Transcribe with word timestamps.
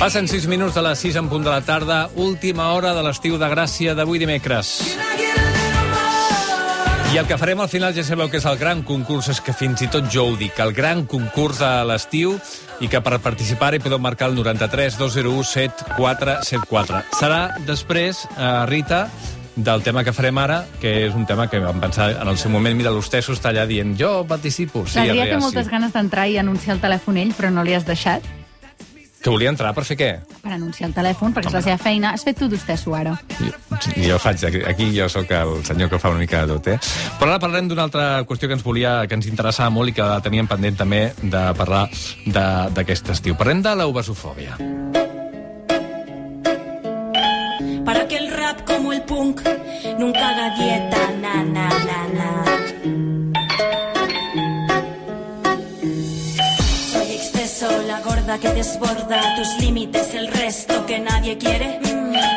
Passen 0.00 0.24
6 0.28 0.46
minuts 0.48 0.72
de 0.72 0.80
les 0.80 0.98
6 1.04 1.16
en 1.20 1.26
punt 1.28 1.42
de 1.44 1.50
la 1.52 1.60
tarda, 1.60 2.08
última 2.16 2.70
hora 2.72 2.94
de 2.96 3.02
l'estiu 3.04 3.34
de 3.36 3.50
Gràcia 3.52 3.92
d'avui 3.92 4.16
dimecres. 4.16 4.70
I 7.12 7.18
el 7.20 7.28
que 7.28 7.36
farem 7.36 7.60
al 7.60 7.68
final 7.68 7.92
ja 7.92 8.00
sabeu 8.08 8.30
que 8.32 8.40
és 8.40 8.46
el 8.48 8.56
gran 8.56 8.80
concurs, 8.80 9.28
és 9.28 9.42
que 9.44 9.52
fins 9.52 9.84
i 9.84 9.90
tot 9.92 10.08
jo 10.08 10.24
ho 10.30 10.38
dic, 10.40 10.56
el 10.64 10.72
gran 10.72 11.04
concurs 11.04 11.60
de 11.60 11.68
l'estiu 11.84 12.32
i 12.80 12.88
que 12.88 13.04
per 13.04 13.20
participar 13.20 13.74
hi 13.76 13.82
podeu 13.84 14.00
marcar 14.00 14.30
el 14.32 14.40
93 14.40 14.96
201 14.96 15.44
7474. 15.52 17.04
Serà 17.20 17.42
després, 17.68 18.24
eh, 18.38 18.64
Rita, 18.72 19.04
del 19.54 19.84
tema 19.84 20.00
que 20.00 20.16
farem 20.16 20.40
ara, 20.40 20.62
que 20.80 20.96
és 21.10 21.14
un 21.14 21.28
tema 21.28 21.50
que 21.52 21.60
vam 21.60 21.76
pensar 21.76 22.14
en 22.14 22.26
el 22.26 22.40
seu 22.40 22.48
moment. 22.48 22.72
Mira, 22.72 22.88
l'Hostesso 22.88 23.36
està 23.36 23.52
allà 23.52 23.68
dient, 23.68 23.98
jo 24.00 24.24
participo. 24.24 24.86
Sí, 24.88 24.96
L'Adrià 24.96 25.28
té 25.34 25.40
moltes 25.44 25.68
sí. 25.68 25.76
ganes 25.76 25.92
d'entrar 25.92 26.30
i 26.32 26.40
anunciar 26.40 26.78
el 26.80 26.86
telèfon 26.88 27.20
ell, 27.20 27.36
però 27.36 27.52
no 27.52 27.68
li 27.68 27.76
has 27.76 27.84
deixat 27.84 28.39
Que 29.22 29.28
volia 29.28 29.50
entrar 29.52 29.74
per 29.76 29.84
fer 29.84 29.96
què? 30.00 30.10
per 30.40 30.52
anunciar 30.54 30.88
el 30.88 30.94
telèfon, 30.96 31.34
perquè 31.36 31.50
és 31.50 31.56
la 31.58 31.60
seva 31.60 31.76
feina. 31.78 32.14
Has 32.16 32.22
fet 32.24 32.38
tu 32.40 32.46
d'hostesso, 32.48 32.94
ara. 32.96 33.12
Jo, 33.36 33.50
jo 34.06 34.18
faig, 34.18 34.44
aquí 34.66 34.86
jo 34.96 35.08
sóc 35.12 35.28
el 35.36 35.60
senyor 35.68 35.90
que 35.92 35.98
fa 36.00 36.08
una 36.08 36.18
mica 36.22 36.40
de 36.46 36.54
tot, 36.54 36.66
eh? 36.72 36.78
Però 37.20 37.28
ara 37.28 37.38
parlem 37.42 37.68
d'una 37.68 37.84
altra 37.84 38.06
qüestió 38.24 38.48
que 38.48 38.56
ens 38.56 38.64
volia, 38.64 39.06
que 39.06 39.14
ens 39.18 39.26
interessava 39.28 39.68
molt 39.70 39.92
i 39.92 39.96
que 39.98 40.02
la 40.02 40.22
teníem 40.24 40.48
pendent 40.48 40.76
també 40.80 41.02
de 41.20 41.44
parlar 41.58 41.84
de- 42.24 42.70
d'aquest 42.72 43.10
estiu. 43.10 43.36
Parlem 43.36 43.60
de 43.62 43.74
l'obesofòbia. 43.76 44.56
Para 47.84 48.06
que 48.08 48.16
el 48.16 48.30
rap 48.30 48.64
como 48.64 48.92
el 48.92 49.02
punk 49.02 49.40
nunca 49.98 50.28
haga 50.30 50.54
dieta, 50.56 51.10
na, 51.20 51.44
na, 51.44 51.68
na, 51.68 52.00
na. 52.14 53.09
Que 58.38 58.50
desborda 58.50 59.34
tus 59.34 59.58
límites, 59.58 60.14
el 60.14 60.28
resto 60.28 60.86
que 60.86 61.00
nadie 61.00 61.36
quiere, 61.36 61.80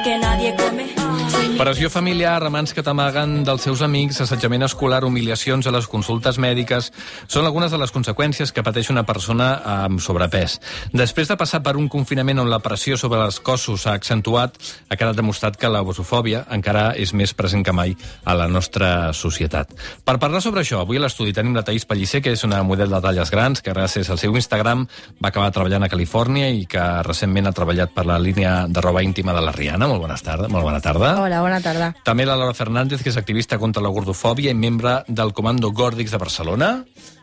que 0.04 0.18
nadie 0.18 0.56
come. 0.56 1.23
Pressió 1.54 1.88
familiar, 1.88 2.42
amants 2.44 2.74
que 2.74 2.82
t'amaguen 2.82 3.44
dels 3.46 3.62
seus 3.68 3.84
amics, 3.86 4.18
assetjament 4.24 4.66
escolar, 4.66 5.04
humiliacions 5.06 5.68
a 5.70 5.74
les 5.76 5.86
consultes 5.88 6.40
mèdiques... 6.42 6.90
Són 7.30 7.46
algunes 7.46 7.72
de 7.72 7.78
les 7.80 7.92
conseqüències 7.94 8.52
que 8.52 8.64
pateix 8.66 8.90
una 8.92 9.04
persona 9.06 9.62
amb 9.70 10.02
sobrepès. 10.04 10.58
Després 10.92 11.30
de 11.30 11.38
passar 11.40 11.62
per 11.64 11.76
un 11.80 11.88
confinament 11.90 12.42
on 12.42 12.50
la 12.50 12.60
pressió 12.60 12.98
sobre 13.00 13.22
els 13.24 13.38
cossos 13.40 13.86
s'ha 13.86 13.94
accentuat, 13.96 14.58
ha 14.90 14.98
quedat 14.98 15.18
demostrat 15.18 15.58
que 15.60 15.70
l'obesofòbia 15.72 16.44
encara 16.58 16.88
és 17.00 17.14
més 17.14 17.36
present 17.38 17.64
que 17.64 17.76
mai 17.76 17.94
a 18.26 18.36
la 18.38 18.50
nostra 18.52 19.14
societat. 19.14 19.72
Per 20.04 20.18
parlar 20.20 20.42
sobre 20.44 20.66
això, 20.66 20.82
avui 20.82 21.00
a 21.00 21.06
l'estudi 21.06 21.36
tenim 21.38 21.56
la 21.56 21.64
Taís 21.64 21.86
Pellicer, 21.86 22.24
que 22.26 22.34
és 22.34 22.44
una 22.44 22.64
model 22.66 22.92
de 22.92 23.02
talles 23.06 23.32
grans, 23.34 23.62
que 23.62 23.74
gràcies 23.74 24.10
al 24.10 24.22
seu 24.22 24.36
Instagram 24.36 24.88
va 25.22 25.30
acabar 25.30 25.54
treballant 25.54 25.86
a 25.86 25.92
Califòrnia 25.94 26.50
i 26.50 26.66
que 26.66 26.90
recentment 27.08 27.48
ha 27.50 27.56
treballat 27.56 27.94
per 27.94 28.08
la 28.10 28.20
línia 28.20 28.66
de 28.68 28.84
roba 28.84 29.06
íntima 29.06 29.38
de 29.38 29.46
la 29.46 29.56
Rihanna. 29.56 29.88
Molt 29.88 30.04
bona 30.08 30.18
tarda. 30.18 30.50
Molt 30.50 30.68
bona 30.68 30.84
tarda. 30.84 31.16
Hola, 31.22 31.43
bona 31.44 31.60
tarda. 31.64 31.92
També 32.08 32.26
la 32.26 32.38
Laura 32.40 32.56
Fernández, 32.58 33.04
que 33.04 33.12
és 33.12 33.20
activista 33.20 33.60
contra 33.62 33.84
la 33.84 33.92
gordofòbia 33.94 34.52
i 34.54 34.58
membre 34.58 35.02
del 35.08 35.34
Comando 35.36 35.72
Gòrdics 35.76 36.14
de 36.14 36.22
Barcelona. 36.22 36.72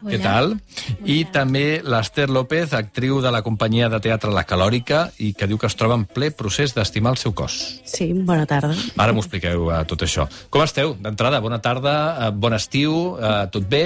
Hola. 0.00 0.12
Què 0.12 0.20
tal? 0.22 0.54
I 1.04 1.18
també 1.32 1.80
l'Ester 1.84 2.28
López, 2.32 2.72
actriu 2.76 3.20
de 3.24 3.32
la 3.32 3.42
companyia 3.44 3.90
de 3.92 4.00
teatre 4.00 4.32
La 4.32 4.46
Calòrica 4.48 5.08
i 5.18 5.32
que 5.36 5.48
diu 5.50 5.60
que 5.60 5.68
es 5.68 5.76
troba 5.76 5.98
en 5.98 6.06
ple 6.08 6.30
procés 6.32 6.72
d'estimar 6.76 7.16
el 7.16 7.20
seu 7.20 7.34
cos. 7.36 7.58
Sí, 7.84 8.12
bona 8.14 8.46
tarda. 8.48 8.76
Ara 8.96 9.12
m'ho 9.12 9.24
expliqueu 9.24 9.68
uh, 9.68 9.82
tot 9.88 10.06
això. 10.06 10.28
Com 10.48 10.64
esteu? 10.64 10.96
D'entrada, 11.00 11.42
bona 11.44 11.60
tarda, 11.60 11.98
uh, 12.28 12.32
bon 12.32 12.56
estiu, 12.56 12.96
uh, 13.18 13.44
tot 13.52 13.68
bé? 13.68 13.84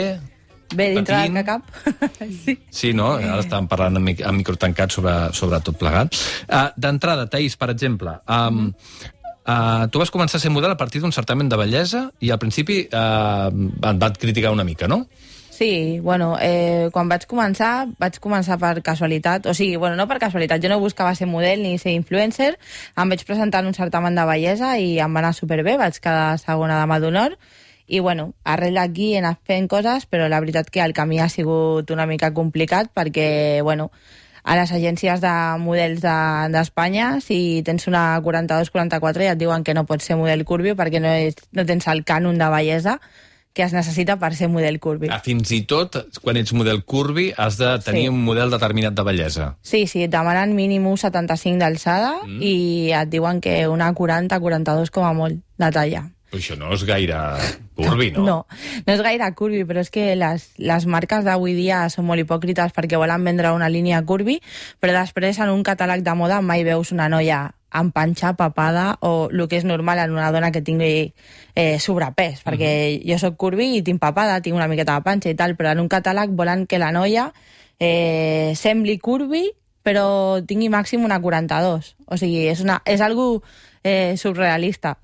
Bé, 0.74 0.90
dintre 0.94 1.14
Patint. 1.14 1.34
del 1.34 1.44
cap. 1.44 1.62
sí. 2.44 2.56
Sí, 2.70 2.92
no? 2.96 3.12
Ara 3.18 3.42
estàvem 3.42 3.68
parlant 3.70 4.00
amb, 4.00 4.10
amb 4.27 4.40
micro 4.40 4.56
tancat 4.58 4.94
sobre, 4.94 5.14
sobre 5.36 5.60
tot 5.64 5.78
plegat. 5.78 6.16
Uh, 6.48 6.68
D'entrada, 6.80 7.28
Taís, 7.30 7.56
per 7.60 7.70
exemple, 7.74 8.16
um, 8.27 8.70
uh, 9.46 9.86
tu 9.90 10.00
vas 10.02 10.10
començar 10.10 10.40
a 10.40 10.42
ser 10.42 10.50
model 10.50 10.72
a 10.72 10.77
partir 10.80 11.00
d'un 11.00 11.12
certamen 11.12 11.48
de 11.48 11.56
bellesa 11.60 12.08
i 12.20 12.30
al 12.30 12.40
principi 12.42 12.84
uh, 12.88 13.48
et 13.50 14.02
van 14.02 14.18
criticar 14.18 14.52
una 14.52 14.64
mica, 14.64 14.88
no? 14.88 15.05
Sí, 15.55 16.00
bueno, 16.00 16.34
eh, 16.42 16.88
quan 16.90 17.06
vaig 17.06 17.28
començar, 17.30 17.86
vaig 18.02 18.16
començar 18.18 18.56
per 18.58 18.80
casualitat, 18.82 19.44
o 19.46 19.52
sigui, 19.55 19.77
bueno, 19.78 19.94
no 19.94 20.08
per 20.10 20.16
casualitat, 20.18 20.58
jo 20.58 20.72
no 20.72 20.80
buscava 20.82 21.12
ser 21.14 21.28
model 21.30 21.62
ni 21.62 21.77
ser 21.78 21.92
influencer, 21.94 22.56
em 22.98 23.12
vaig 23.14 23.22
presentar 23.22 23.60
en 23.62 23.70
un 23.70 23.77
certamen 23.77 24.18
de 24.18 24.24
bellesa 24.27 24.72
i 24.82 24.96
em 24.98 25.14
va 25.14 25.22
anar 25.22 25.30
superbé, 25.38 25.76
vaig 25.78 26.00
quedar 26.02 26.40
segona 26.42 26.80
dama 26.80 26.98
d'honor, 26.98 27.38
i 27.86 28.00
bueno, 28.00 28.32
arrel 28.42 28.80
d'aquí 28.80 29.12
he 29.12 29.22
anat 29.22 29.38
fent 29.46 29.70
coses, 29.70 30.08
però 30.11 30.26
la 30.26 30.42
veritat 30.42 30.74
que 30.74 30.82
el 30.82 30.96
camí 30.96 31.20
ha 31.22 31.28
sigut 31.30 31.94
una 31.94 32.08
mica 32.11 32.32
complicat 32.34 32.90
perquè, 32.90 33.62
bueno, 33.62 33.92
a 34.44 34.56
les 34.56 34.70
agències 34.77 35.20
de 35.24 35.34
models 35.58 36.02
de- 36.05 36.48
d'Espanya, 36.52 37.14
de, 37.16 37.20
si 37.24 37.38
tens 37.64 37.86
una 37.88 38.20
42-44 38.20 39.24
ja 39.24 39.32
et 39.32 39.38
diuen 39.40 39.64
que 39.64 39.74
no 39.74 39.86
pots 39.88 40.05
ser 40.05 40.16
model 40.20 40.44
curvi 40.44 40.74
perquè 40.77 41.00
no, 41.00 41.08
és, 41.08 41.34
no 41.52 41.64
tens 41.64 41.86
el 41.88 42.05
cànon 42.05 42.36
de 42.38 42.48
bellesa 42.52 42.98
que 43.55 43.62
es 43.62 43.72
necessita 43.72 44.16
per 44.18 44.32
ser 44.34 44.48
model 44.50 44.80
curvi. 44.82 45.06
Ah, 45.14 45.20
fins 45.22 45.52
i 45.55 45.60
tot, 45.62 45.94
quan 46.24 46.36
ets 46.36 46.50
model 46.52 46.80
curvi, 46.82 47.28
has 47.38 47.55
de 47.56 47.68
tenir 47.86 48.02
Sí. 48.02 48.08
un 48.10 48.24
model 48.24 48.50
determinat 48.50 48.94
de 48.98 49.05
bellesa. 49.06 49.56
Sí, 49.62 49.86
sí, 49.86 50.02
et 50.02 50.10
demanen 50.10 50.56
mínim 50.56 50.88
un 50.90 50.98
75 50.98 51.61
d'alçada 51.62 52.16
mm. 52.26 52.42
i 52.42 52.90
et 52.92 53.08
diuen 53.08 53.40
que 53.40 53.68
una 53.68 53.92
40-42 53.94 54.90
com 54.90 55.06
a 55.06 55.12
molt 55.14 55.38
de 55.56 55.70
talla. 55.70 56.11
Però 56.34 56.42
això 56.42 56.56
no 56.58 56.72
és 56.74 56.83
gaire 56.83 57.17
curvi, 57.78 58.08
no? 58.11 58.24
No, 58.27 58.34
no 58.83 58.95
és 58.96 59.02
gaire 59.06 59.28
curvi, 59.39 59.61
però 59.68 59.84
és 59.84 59.90
que 59.95 60.17
les, 60.18 60.48
les 60.58 60.86
marques 60.90 61.22
d'avui 61.22 61.55
dia 61.55 61.84
són 61.95 62.08
molt 62.08 62.24
hipòcrites 62.24 62.74
perquè 62.74 62.98
volen 62.98 63.22
vendre 63.22 63.52
una 63.55 63.68
línia 63.70 64.00
curvi, 64.02 64.40
però 64.83 64.96
després 64.96 65.39
en 65.39 65.52
un 65.55 65.62
catàleg 65.62 66.02
de 66.02 66.17
moda 66.18 66.40
mai 66.42 66.67
veus 66.67 66.90
una 66.90 67.06
noia 67.06 67.52
amb 67.70 67.94
panxa, 67.94 68.34
papada 68.34 68.98
o 69.06 69.30
el 69.30 69.46
que 69.46 69.62
és 69.62 69.68
normal 69.68 70.02
en 70.02 70.18
una 70.18 70.33
dona 70.34 70.50
que 70.50 70.62
tingui 70.67 71.14
eh, 71.55 71.78
sobrepès, 71.78 72.42
perquè 72.42 72.74
jo 73.06 73.23
sóc 73.23 73.39
curvi 73.39 73.77
i 73.78 73.86
tinc 73.86 74.02
papada, 74.02 74.42
tinc 74.42 74.58
una 74.58 74.67
miqueta 74.67 74.98
de 74.98 75.06
panxa 75.06 75.30
i 75.30 75.39
tal, 75.39 75.55
però 75.55 75.70
en 75.70 75.86
un 75.86 75.90
catàleg 75.90 76.34
volen 76.34 76.67
que 76.67 76.83
la 76.83 76.90
noia 76.90 77.30
eh, 77.78 78.58
sembli 78.58 78.98
curvi 78.98 79.52
però 79.86 80.40
tingui 80.42 80.67
màxim 80.67 81.05
una 81.06 81.20
42. 81.23 81.94
O 82.11 82.17
sigui, 82.18 82.48
és, 82.50 82.62
una, 82.64 82.83
és 82.89 83.02
algo 83.05 83.44
eh, 83.84 84.17
surrealista 84.18 84.96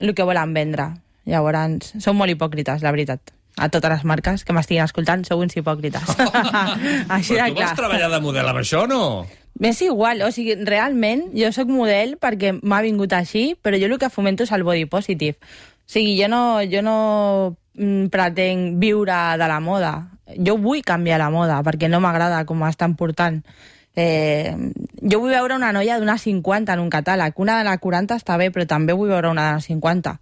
el 0.00 0.14
que 0.14 0.26
volen 0.26 0.54
vendre. 0.54 0.92
Llavors, 1.28 1.92
són 2.00 2.16
molt 2.16 2.32
hipòcrites, 2.32 2.82
la 2.82 2.92
veritat. 2.94 3.34
A 3.58 3.66
totes 3.68 3.90
les 3.90 4.04
marques 4.06 4.44
que 4.46 4.54
m'estiguin 4.54 4.84
escoltant, 4.84 5.24
sou 5.26 5.42
uns 5.42 5.56
hipòcrites. 5.58 6.14
Així 7.16 7.34
Però 7.34 7.48
de 7.48 7.50
tu 7.50 7.58
vas 7.58 7.72
clar. 7.72 7.74
treballar 7.74 7.74
treballar 7.76 8.10
de 8.14 8.20
model 8.22 8.48
amb 8.48 8.60
això, 8.62 8.84
no? 8.86 9.26
M'és 9.58 9.80
igual, 9.82 10.22
o 10.22 10.30
sigui, 10.30 10.54
realment 10.62 11.24
jo 11.34 11.50
sóc 11.50 11.70
model 11.72 12.14
perquè 12.22 12.52
m'ha 12.62 12.78
vingut 12.84 13.10
així, 13.16 13.56
però 13.58 13.74
jo 13.80 13.88
el 13.90 13.96
que 13.98 14.10
fomento 14.14 14.46
és 14.46 14.52
el 14.54 14.62
body 14.62 14.84
positive. 14.86 15.34
O 15.82 15.90
sigui, 15.90 16.14
jo 16.20 16.28
no, 16.30 16.60
jo 16.70 16.84
no 16.86 17.56
mm, 17.74 18.06
pretenc 18.14 18.78
viure 18.78 19.16
de 19.40 19.48
la 19.50 19.58
moda. 19.58 19.92
Jo 20.38 20.54
vull 20.62 20.84
canviar 20.86 21.18
la 21.18 21.32
moda 21.34 21.58
perquè 21.66 21.90
no 21.90 21.98
m'agrada 22.04 22.44
com 22.46 22.62
estan 22.68 22.94
portant. 22.94 23.42
Eh, 23.98 24.54
jo 25.02 25.18
vull 25.18 25.32
veure 25.34 25.56
una 25.58 25.72
noia 25.74 25.98
d'una 25.98 26.18
50 26.22 26.76
en 26.76 26.82
un 26.84 26.90
catàleg. 26.92 27.34
Una 27.42 27.58
de 27.58 27.66
la 27.66 27.78
40 27.82 28.14
està 28.20 28.36
bé, 28.38 28.52
però 28.54 28.66
també 28.70 28.94
vull 28.94 29.10
veure 29.10 29.32
una 29.32 29.48
de 29.48 29.56
la 29.56 29.64
50. 29.64 30.12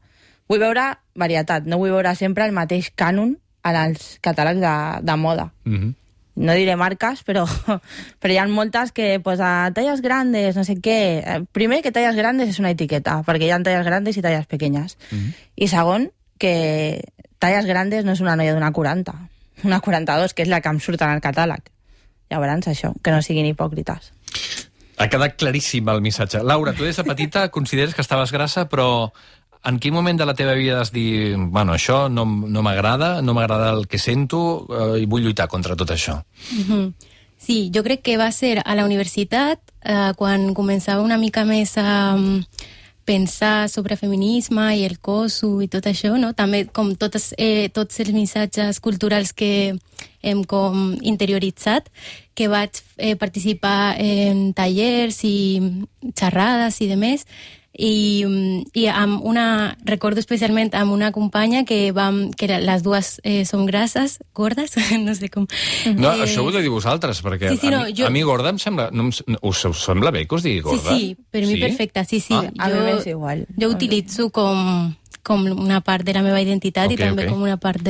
Vull 0.48 0.62
veure 0.62 0.86
varietat, 1.18 1.66
no 1.68 1.76
vull 1.82 1.92
veure 1.92 2.14
sempre 2.16 2.46
el 2.46 2.56
mateix 2.56 2.88
cànon 2.96 3.34
en 3.66 3.78
els 3.82 4.16
catàlegs 4.22 4.62
de, 4.62 4.74
de 5.02 5.16
moda 5.16 5.52
Mm 5.64 5.76
-hmm. 5.76 5.94
no 6.36 6.52
diré 6.52 6.76
marques, 6.76 7.24
però, 7.24 7.44
però 8.20 8.32
hi 8.32 8.38
ha 8.38 8.46
moltes 8.46 8.92
que 8.92 9.20
posa 9.20 9.70
talles 9.74 10.00
grandes, 10.00 10.56
no 10.56 10.64
sé 10.64 10.74
què. 10.74 11.22
Eh, 11.24 11.44
Primer, 11.52 11.82
que 11.82 11.92
talles 11.92 12.14
grandes 12.14 12.48
és 12.48 12.58
una 12.58 12.70
etiqueta, 12.70 13.22
perquè 13.26 13.44
hi 13.44 13.50
ha 13.50 13.62
talles 13.62 13.84
grandes 13.84 14.16
i 14.16 14.22
talles 14.22 14.46
pequeñas. 14.46 14.96
I 15.56 15.68
segon, 15.68 16.10
que 16.38 17.02
talles 17.38 17.66
grandes 17.66 18.04
no 18.04 18.12
és 18.12 18.20
una 18.20 18.36
noia 18.36 18.54
d'una 18.54 18.72
40, 18.72 19.14
una 19.64 19.80
42, 19.80 20.34
que 20.34 20.42
és 20.42 20.48
la 20.48 20.60
que 20.60 20.68
em 20.68 20.78
surt 20.78 21.02
en 21.02 21.10
el 21.10 21.20
catàleg. 21.20 21.75
Llavors, 22.30 22.68
això, 22.68 22.92
que 23.02 23.14
no 23.14 23.22
siguin 23.22 23.46
hipòcrites. 23.46 24.12
Ha 24.96 25.08
quedat 25.12 25.36
claríssim 25.36 25.88
el 25.92 26.00
missatge. 26.00 26.40
Laura, 26.42 26.72
tu 26.72 26.84
des 26.84 26.96
de 26.96 27.04
petita 27.04 27.48
consideres 27.56 27.94
que 27.94 28.02
estaves 28.02 28.32
grassa, 28.32 28.68
però 28.68 29.12
en 29.66 29.80
quin 29.82 29.94
moment 29.94 30.18
de 30.18 30.26
la 30.26 30.34
teva 30.34 30.54
vida 30.54 30.80
has 30.80 30.92
dir 30.94 31.36
bueno, 31.36 31.74
això 31.74 32.06
no, 32.08 32.24
no 32.24 32.62
m'agrada, 32.62 33.20
no 33.22 33.34
m'agrada 33.34 33.72
el 33.74 33.86
que 33.90 33.98
sento 33.98 34.66
eh, 34.70 35.02
i 35.02 35.06
vull 35.10 35.26
lluitar 35.26 35.48
contra 35.48 35.76
tot 35.76 35.90
això? 35.90 36.20
Mhm. 36.54 36.94
Sí, 37.36 37.70
jo 37.74 37.82
crec 37.84 38.00
que 38.02 38.16
va 38.16 38.30
ser 38.32 38.62
a 38.64 38.74
la 38.74 38.86
universitat 38.86 39.60
eh, 39.84 40.12
quan 40.16 40.54
començava 40.54 41.04
una 41.04 41.18
mica 41.18 41.44
més 41.44 41.76
a 41.76 42.16
mm, 42.16 42.44
pensar 43.06 43.70
sobre 43.70 43.96
feminisme 43.96 44.66
i 44.76 44.84
el 44.84 44.98
coso 44.98 45.60
i 45.62 45.68
tot 45.70 45.86
això, 45.86 46.16
no? 46.18 46.32
També 46.34 46.64
com 46.66 46.90
totes, 46.98 47.30
eh, 47.38 47.70
tots 47.72 48.02
els 48.02 48.12
missatges 48.12 48.80
culturals 48.82 49.32
que 49.32 49.76
hem 50.26 50.42
com 50.44 50.96
interioritzat, 51.00 51.88
que 52.34 52.50
vaig 52.50 52.82
eh, 52.98 53.14
participar 53.16 53.94
en 54.02 54.50
tallers 54.58 55.22
i 55.24 55.62
xerrades 56.18 56.82
i 56.82 56.90
de 56.90 56.98
més, 56.98 57.24
i, 57.78 58.24
i 58.72 58.86
amb 58.88 59.20
una, 59.24 59.76
recordo 59.84 60.20
especialment 60.20 60.72
amb 60.74 60.92
una 60.92 61.10
companya 61.12 61.64
que 61.68 61.92
vam, 61.92 62.30
que 62.32 62.46
era- 62.48 62.60
les 62.60 62.82
dues 62.82 63.20
eh, 63.22 63.44
som 63.44 63.66
grasses, 63.66 64.18
gordes, 64.34 64.72
no 65.00 65.14
sé 65.14 65.28
com. 65.28 65.46
No, 65.96 66.12
Eh, 66.16 66.22
això 66.24 66.40
ho 66.42 66.48
heu 66.48 66.52
de 66.56 66.62
dir 66.64 66.70
vosaltres, 66.72 67.22
perquè 67.22 67.50
sí, 67.52 67.58
sí, 67.60 67.70
no, 67.70 67.82
a, 67.82 67.86
mi, 67.86 67.92
jo- 67.94 68.06
a 68.06 68.10
mi 68.10 68.22
gorda 68.22 68.50
em 68.50 68.58
sembla... 68.58 68.88
No 68.92 69.04
em, 69.08 69.12
us, 69.42 69.64
us 69.68 69.84
sembla 69.84 70.10
bé 70.10 70.26
que 70.26 70.34
us 70.34 70.42
digui 70.42 70.60
Sí, 70.60 70.64
gorda? 70.64 70.96
sí, 70.96 71.16
per 71.30 71.44
mi 71.46 71.56
perfecte, 71.60 72.04
sí, 72.08 72.20
sí. 72.20 72.34
Ah. 72.34 72.48
A 72.58 72.68
mi 72.72 72.80
m'és 72.86 73.06
igual. 73.06 73.46
Jo 73.60 73.68
utilitzo 73.74 74.30
com, 74.30 74.94
com 75.22 75.44
una 75.52 75.80
part 75.84 76.04
de 76.06 76.14
la 76.16 76.22
meva 76.22 76.40
identitat 76.40 76.86
Ok, 76.88 76.96
i 76.96 77.00
també 77.02 77.26
ok. 77.26 77.30
com 77.34 77.42
una 77.44 77.56
part 77.60 77.82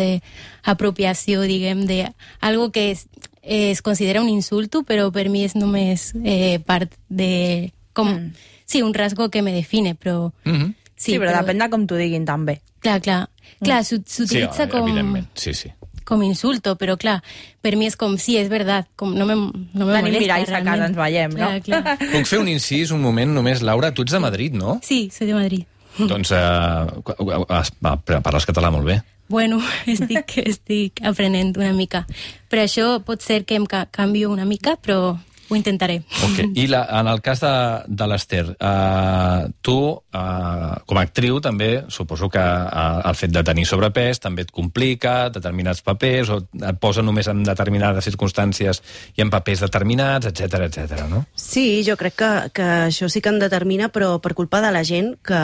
d'apropiació, 0.64 1.42
diguem, 1.42 1.84
de 1.86 2.12
algo 2.40 2.70
que 2.72 2.90
es, 2.90 3.06
es 3.42 3.82
considera 3.82 4.20
un 4.22 4.28
insulto, 4.28 4.82
però 4.82 5.10
per 5.14 5.28
mi 5.30 5.44
és 5.46 5.54
només 5.54 6.10
eh, 6.24 6.58
part 6.66 6.92
de... 7.08 7.72
Com, 7.96 8.12
Mm. 8.12 8.32
Sí, 8.66 8.82
un 8.82 8.92
rasgo 8.94 9.30
que 9.30 9.42
me 9.46 9.52
define, 9.54 9.94
però... 9.94 10.32
Mhm. 10.44 10.74
Sí, 10.96 11.12
sí 11.12 11.18
però, 11.20 11.28
però 11.30 11.42
depèn 11.44 11.58
de 11.60 11.68
com 11.70 11.82
t'ho 11.86 11.96
diguin, 12.00 12.24
també. 12.26 12.60
Clar, 12.80 13.00
clar. 13.04 13.28
Clar, 13.62 13.82
s'u- 13.84 14.02
Sí, 14.04 14.22
s'utilitza 14.24 14.64
eh, 14.64 14.68
com, 14.68 14.82
evidentment, 14.88 15.26
sí, 15.38 15.52
sí. 15.54 15.70
com 16.06 16.22
insulto, 16.22 16.74
però 16.78 16.96
clar, 16.96 17.22
per 17.60 17.74
mi 17.76 17.86
és 17.86 17.96
com, 17.96 18.16
sí, 18.18 18.36
és 18.38 18.48
veritat, 18.48 18.86
com 18.96 19.12
no 19.14 19.26
me, 19.26 19.34
no 19.36 19.86
me 19.86 19.92
Tenim 19.92 20.06
molesta 20.12 20.20
miralls 20.22 20.50
a 20.54 20.60
casa, 20.64 20.86
ens 20.86 20.96
veiem, 20.96 21.30
no? 21.36 21.48
Clar, 21.60 21.82
clar. 21.84 21.96
Puc 22.12 22.26
fer 22.30 22.38
un 22.40 22.48
incís 22.48 22.90
un 22.94 23.00
moment 23.02 23.32
només, 23.34 23.60
Laura? 23.62 23.92
Tu 23.92 24.02
ets 24.06 24.12
de 24.16 24.20
Madrid, 24.22 24.54
no? 24.54 24.78
Sí, 24.82 25.10
soy 25.12 25.26
de 25.26 25.34
Madrid. 25.34 25.64
doncs 25.98 26.30
eh, 26.32 26.86
uh, 27.20 28.20
parles 28.22 28.46
català 28.48 28.70
molt 28.70 28.84
bé. 28.86 29.00
Bueno, 29.28 29.58
estic, 29.86 30.36
estic 30.46 31.00
aprenent 31.04 31.56
una 31.58 31.72
mica. 31.72 32.04
Per 32.48 32.60
això 32.62 33.00
pot 33.04 33.20
ser 33.24 33.44
que 33.44 33.56
em 33.58 33.66
ca 33.66 33.86
canvio 33.90 34.30
una 34.30 34.44
mica, 34.46 34.76
però 34.76 35.16
ho 35.48 35.56
intentaré. 35.56 36.00
Ok. 36.26 36.40
I 36.54 36.66
la, 36.70 36.82
en 37.00 37.10
el 37.10 37.20
cas 37.24 37.42
de, 37.44 37.52
de 37.86 38.08
l'Ester, 38.10 38.44
uh, 38.54 39.46
tu, 39.62 39.76
uh, 39.94 40.72
com 40.86 40.98
a 40.98 41.04
actriu, 41.06 41.38
també 41.44 41.70
suposo 41.92 42.28
que 42.32 42.42
uh, 42.42 43.02
el 43.06 43.18
fet 43.18 43.34
de 43.34 43.44
tenir 43.46 43.66
sobrepès 43.68 44.22
també 44.22 44.46
et 44.46 44.52
complica 44.54 45.28
determinats 45.34 45.84
papers, 45.86 46.32
o 46.32 46.40
et 46.42 46.80
posa 46.82 47.04
només 47.06 47.28
en 47.30 47.44
determinades 47.46 48.06
circumstàncies 48.08 48.82
i 49.16 49.24
en 49.24 49.30
papers 49.32 49.64
determinats, 49.66 50.30
etc 50.30 50.66
etc. 50.68 51.06
no? 51.10 51.24
Sí, 51.34 51.82
jo 51.86 51.98
crec 52.00 52.18
que, 52.18 52.32
que 52.56 52.68
això 52.88 53.10
sí 53.12 53.22
que 53.22 53.32
en 53.32 53.40
determina, 53.42 53.90
però 53.94 54.16
per 54.22 54.34
culpa 54.34 54.62
de 54.64 54.72
la 54.74 54.84
gent 54.86 55.14
que, 55.26 55.40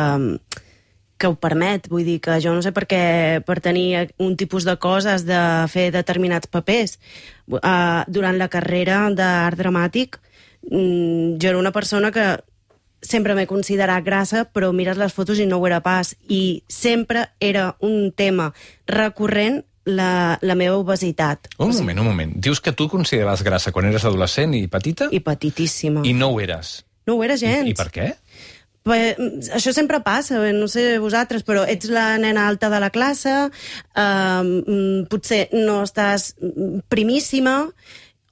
que 1.22 1.30
ho 1.30 1.38
permet. 1.38 1.86
Vull 1.92 2.04
dir 2.08 2.18
que 2.24 2.40
jo 2.42 2.52
no 2.56 2.62
sé 2.64 2.72
per 2.74 2.88
què 2.90 3.02
per 3.46 3.60
tenir 3.62 4.08
un 4.18 4.34
tipus 4.36 4.66
de 4.66 4.74
coses 4.82 5.22
de 5.28 5.38
fer 5.70 5.90
determinats 5.94 6.50
papers. 6.50 6.98
Uh, 7.46 8.02
durant 8.10 8.38
la 8.38 8.50
carrera 8.50 9.04
d'art 9.14 9.58
dramàtic 9.58 10.18
mm, 10.70 11.38
jo 11.42 11.50
era 11.52 11.60
una 11.60 11.72
persona 11.74 12.10
que 12.14 12.26
sempre 13.02 13.34
m'he 13.34 13.48
considerat 13.50 14.04
grassa, 14.06 14.44
però 14.46 14.70
mires 14.72 14.98
les 14.98 15.12
fotos 15.14 15.40
i 15.42 15.46
no 15.46 15.58
ho 15.58 15.66
era 15.66 15.82
pas. 15.82 16.14
I 16.30 16.62
sempre 16.70 17.28
era 17.40 17.72
un 17.82 18.12
tema 18.14 18.52
recurrent 18.86 19.64
la, 19.84 20.38
la 20.42 20.54
meva 20.54 20.78
obesitat. 20.78 21.50
Un 21.58 21.74
moment, 21.74 21.98
un 21.98 22.06
moment. 22.06 22.34
Dius 22.38 22.62
que 22.62 22.72
tu 22.72 22.86
consideraves 22.88 23.42
grassa 23.42 23.74
quan 23.74 23.90
eres 23.90 24.06
adolescent 24.06 24.54
i 24.54 24.68
petita 24.70 25.10
I 25.10 25.20
petitíssima. 25.20 26.06
i 26.06 26.14
no 26.14 26.30
ho 26.30 26.40
eres. 26.40 26.84
No 27.06 27.16
ho 27.18 27.24
era 27.26 27.34
gens. 27.36 27.66
I, 27.66 27.74
I 27.74 27.78
per 27.78 27.90
què? 27.90 28.12
Pues, 28.82 29.50
això 29.54 29.70
sempre 29.74 30.00
passa, 30.02 30.40
no 30.52 30.66
sé 30.70 30.98
vosaltres, 30.98 31.44
però 31.46 31.62
ets 31.70 31.90
la 31.92 32.16
nena 32.18 32.48
alta 32.50 32.70
de 32.72 32.80
la 32.82 32.90
classe, 32.90 33.34
eh, 33.48 35.04
potser 35.10 35.44
no 35.54 35.82
estàs 35.86 36.32
mm, 36.40 36.88
primíssima, 36.90 37.60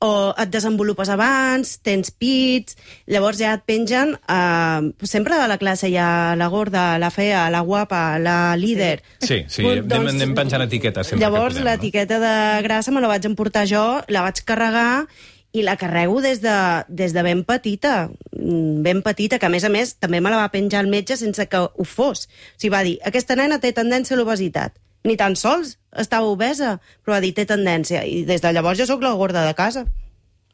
o 0.01 0.33
et 0.41 0.49
desenvolupes 0.49 1.11
abans, 1.13 1.75
tens 1.85 2.09
pits, 2.11 2.77
llavors 3.11 3.39
ja 3.41 3.53
et 3.59 3.65
pengen... 3.69 4.15
Eh, 4.17 4.91
sempre 5.05 5.37
a 5.37 5.49
la 5.51 5.59
classe 5.61 5.91
hi 5.93 5.99
ha 6.01 6.35
la 6.41 6.49
gorda, 6.49 6.95
la 6.99 7.11
fea, 7.13 7.45
la 7.53 7.61
guapa, 7.61 8.19
la 8.19 8.57
líder... 8.57 9.03
Sí, 9.21 9.45
sí, 9.47 9.63
Pues, 9.63 9.85
anem, 9.85 10.09
anem 10.15 10.33
penjant 10.39 10.65
etiquetes 10.65 11.13
sempre 11.13 11.27
Llavors, 11.27 11.61
l'etiqueta 11.61 12.19
de 12.23 12.37
grassa 12.65 12.95
me 12.97 13.05
la 13.05 13.13
vaig 13.13 13.29
emportar 13.29 13.67
jo, 13.69 13.85
la 14.09 14.25
vaig 14.25 14.41
carregar 14.49 15.05
i 15.53 15.63
la 15.67 15.77
carrego 15.77 16.21
des 16.23 16.41
de, 16.43 16.57
des 16.89 17.13
de 17.13 17.23
ben 17.27 17.43
petita, 17.45 18.11
mm, 18.33 18.83
ben 18.83 19.03
petita, 19.03 19.39
que 19.39 19.47
a 19.47 19.53
més 19.53 19.65
a 19.65 19.71
més 19.73 19.97
també 19.99 20.21
me 20.21 20.31
la 20.31 20.39
va 20.43 20.53
penjar 20.53 20.85
el 20.85 20.91
metge 20.93 21.17
sense 21.19 21.47
que 21.51 21.59
ho 21.59 21.85
fos. 21.85 22.29
O 22.29 22.61
sigui, 22.61 22.73
va 22.75 22.85
dir, 22.87 22.99
aquesta 23.05 23.37
nena 23.37 23.59
té 23.59 23.73
tendència 23.75 24.15
a 24.15 24.21
l'obesitat. 24.21 24.79
Ni 25.05 25.17
tan 25.17 25.35
sols 25.37 25.79
estava 25.97 26.29
obesa, 26.29 26.79
però 27.03 27.17
va 27.17 27.25
dir, 27.25 27.33
té 27.35 27.47
tendència. 27.49 28.05
I 28.05 28.23
des 28.29 28.45
de 28.45 28.53
llavors 28.53 28.79
jo 28.79 28.87
sóc 28.87 29.03
la 29.03 29.15
gorda 29.17 29.47
de 29.47 29.57
casa. 29.59 29.87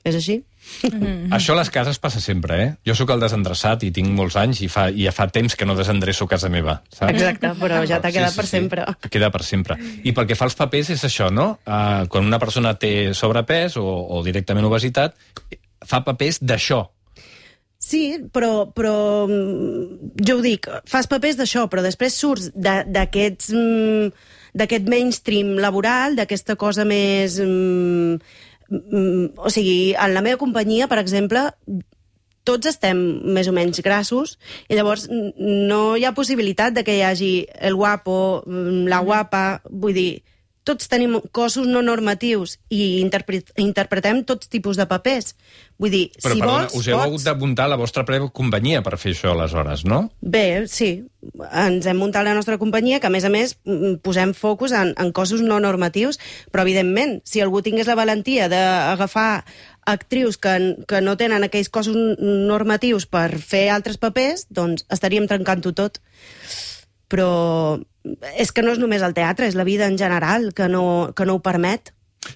És 0.07 0.15
així? 0.15 0.37
no? 0.93 1.09
Això 1.35 1.55
a 1.55 1.59
les 1.61 1.71
cases 1.75 1.99
passa 2.03 2.21
sempre, 2.23 2.57
eh? 2.63 2.69
Jo 2.87 2.95
sóc 2.99 3.11
el 3.15 3.23
desendreçat 3.23 3.83
i 3.87 3.91
tinc 3.95 4.11
molts 4.15 4.37
anys 4.39 4.61
i 4.63 4.69
fa, 4.71 4.87
i 4.91 5.07
ja 5.07 5.13
fa 5.15 5.27
temps 5.35 5.57
que 5.59 5.67
no 5.67 5.75
desendreço 5.79 6.29
casa 6.31 6.51
meva, 6.53 6.77
saps? 6.95 7.11
Exacte, 7.17 7.51
però 7.59 7.81
ja 7.87 7.99
t'ha 8.03 8.13
quedat 8.15 8.37
per 8.39 8.47
sempre. 8.47 8.85
Queda 9.11 9.33
per 9.35 9.43
sempre. 9.47 9.79
I 10.07 10.15
pel 10.15 10.29
que 10.31 10.39
fa 10.39 10.47
als 10.47 10.55
papers 10.59 10.93
és 10.95 11.03
això, 11.09 11.31
no? 11.35 11.57
Uh, 11.67 12.07
quan 12.13 12.27
una 12.27 12.39
persona 12.43 12.77
té 12.79 13.13
sobrepès 13.19 13.79
o, 13.83 13.87
o 13.87 14.23
directament 14.27 14.69
obesitat, 14.71 15.17
fa 15.87 16.05
papers 16.07 16.39
d'això. 16.43 16.85
Sí, 17.87 18.17
però, 18.33 18.65
però 18.75 19.27
mm, 19.29 20.15
jo 20.27 20.39
ho 20.39 20.43
dic, 20.43 20.67
fas 20.91 21.07
papers 21.11 21.37
d'això, 21.39 21.67
però 21.71 21.83
després 21.85 22.15
surts 22.19 22.49
de- 22.55 22.83
d'aquests 22.89 23.53
mm, 23.55 24.09
d'aquest 24.57 24.87
mainstream 24.89 25.57
laboral, 25.61 26.15
d'aquesta 26.17 26.57
cosa 26.57 26.87
més... 26.89 27.37
Mm, 28.69 29.37
o 29.37 29.51
sigui, 29.51 29.95
en 29.95 30.15
la 30.15 30.23
meva 30.25 30.41
companyia, 30.41 30.89
per 30.91 30.99
exemple, 31.03 31.47
tots 32.47 32.71
estem 32.71 32.99
més 33.35 33.49
o 33.51 33.55
menys 33.55 33.83
grassos 33.83 34.37
i 34.71 34.79
llavors 34.79 35.09
no 35.11 35.97
hi 35.99 36.07
ha 36.07 36.15
possibilitat 36.15 36.77
de 36.77 36.85
que 36.87 36.95
hi 36.95 37.03
hagi 37.03 37.33
el 37.59 37.75
guapo, 37.75 38.43
mm, 38.47 38.87
la 38.91 39.03
guapa, 39.03 39.45
vull 39.71 39.97
dir, 39.97 40.23
tots 40.67 40.91
tenim 40.91 41.21
cossos 41.35 41.69
no 41.71 41.81
normatius 41.85 42.57
i 42.75 42.99
interpret 42.99 43.53
interpretem 43.63 44.25
tots 44.27 44.51
tipus 44.51 44.79
de 44.81 44.87
papers. 44.91 45.35
Vull 45.79 45.93
dir, 45.93 46.05
Però, 46.17 46.33
si 46.33 46.41
perdona, 46.41 46.67
vols, 46.67 46.75
us 46.75 46.89
heu 46.89 46.97
pots... 46.97 47.07
hagut 47.07 47.27
d'apuntar 47.27 47.67
la 47.71 47.79
vostra 47.79 48.05
prèvia 48.09 48.33
companyia 48.35 48.83
per 48.83 48.97
fer 48.99 49.13
això, 49.15 49.35
aleshores, 49.35 49.85
no? 49.89 50.07
Bé, 50.21 50.65
sí. 50.73 50.91
Ens 51.47 51.87
hem 51.87 51.99
muntat 52.01 52.25
la 52.27 52.35
nostra 52.37 52.57
companyia, 52.59 52.99
que 53.03 53.11
a 53.11 53.13
més 53.13 53.27
a 53.29 53.31
més 53.33 53.57
mm, 53.65 53.99
posem 54.05 54.33
focus 54.37 54.75
en, 54.77 54.95
en 54.99 55.13
cossos 55.17 55.43
no 55.45 55.59
normatius, 55.63 56.19
però 56.51 56.65
evidentment, 56.67 57.19
si 57.29 57.45
algú 57.45 57.63
tingués 57.63 57.91
la 57.91 57.99
valentia 57.99 58.49
d'agafar 58.53 59.45
actrius 59.87 60.41
que, 60.43 60.57
que 60.89 61.03
no 61.05 61.17
tenen 61.21 61.47
aquells 61.47 61.71
cossos 61.71 61.97
normatius 61.97 63.07
per 63.07 63.29
fer 63.39 63.69
altres 63.71 64.01
papers, 64.03 64.49
doncs 64.51 64.89
estaríem 64.91 65.29
trencant-ho 65.31 65.77
tot. 65.77 66.01
Però 67.07 67.31
és 68.37 68.53
que 68.53 68.65
no 68.65 68.73
és 68.75 68.81
només 68.83 69.03
el 69.03 69.15
teatre, 69.17 69.49
és 69.49 69.57
la 69.59 69.67
vida 69.67 69.87
en 69.87 69.99
general 69.99 70.53
que 70.55 70.69
no, 70.69 71.13
que 71.17 71.27
no 71.29 71.39
ho 71.39 71.43
permet. 71.45 71.93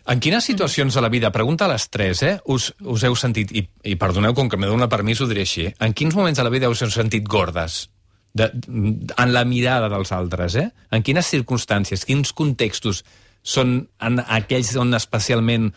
En 0.06 0.20
quines 0.22 0.44
situacions 0.46 0.94
de 0.94 1.02
la 1.02 1.10
vida, 1.10 1.32
pregunta 1.34 1.66
a 1.66 1.72
les 1.72 1.88
tres, 1.90 2.22
eh, 2.22 2.36
us, 2.46 2.70
us 2.80 3.04
heu 3.04 3.16
sentit, 3.18 3.50
i, 3.52 3.64
i 3.90 3.96
perdoneu, 3.98 4.34
com 4.34 4.50
que 4.50 4.58
me 4.60 4.70
dona 4.70 4.90
permís, 4.90 5.20
ho 5.20 5.28
diré 5.30 5.42
així, 5.46 5.66
en 5.82 5.94
quins 5.96 6.14
moments 6.14 6.38
de 6.38 6.46
la 6.46 6.52
vida 6.52 6.70
us 6.70 6.82
heu 6.84 6.92
sentit 6.94 7.26
gordes? 7.26 7.88
De, 8.32 8.46
en 8.46 9.32
la 9.34 9.42
mirada 9.44 9.88
dels 9.90 10.12
altres, 10.14 10.54
eh? 10.54 10.68
En 10.94 11.02
quines 11.02 11.26
circumstàncies, 11.26 12.06
quins 12.06 12.30
contextos 12.36 13.02
són 13.42 13.80
en 13.98 14.20
aquells 14.22 14.76
on 14.78 14.94
especialment 14.94 15.72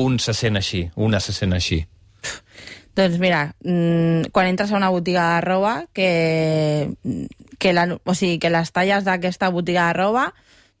un 0.00 0.16
se 0.22 0.32
sent 0.36 0.56
així, 0.56 0.86
una 0.96 1.20
se 1.20 1.36
sent 1.36 1.52
així? 1.52 1.82
Doncs 3.00 3.18
mira, 3.22 3.54
mm, 3.64 4.28
quan 4.34 4.46
entres 4.50 4.72
a 4.72 4.76
una 4.76 4.90
botiga 4.92 5.24
de 5.36 5.40
roba, 5.46 5.74
que, 5.96 6.92
que, 7.58 7.72
la, 7.72 7.86
o 8.04 8.14
sigui, 8.14 8.38
que 8.38 8.50
les 8.52 8.72
talles 8.76 9.06
d'aquesta 9.08 9.48
botiga 9.48 9.86
de 9.88 9.96
roba 9.96 10.26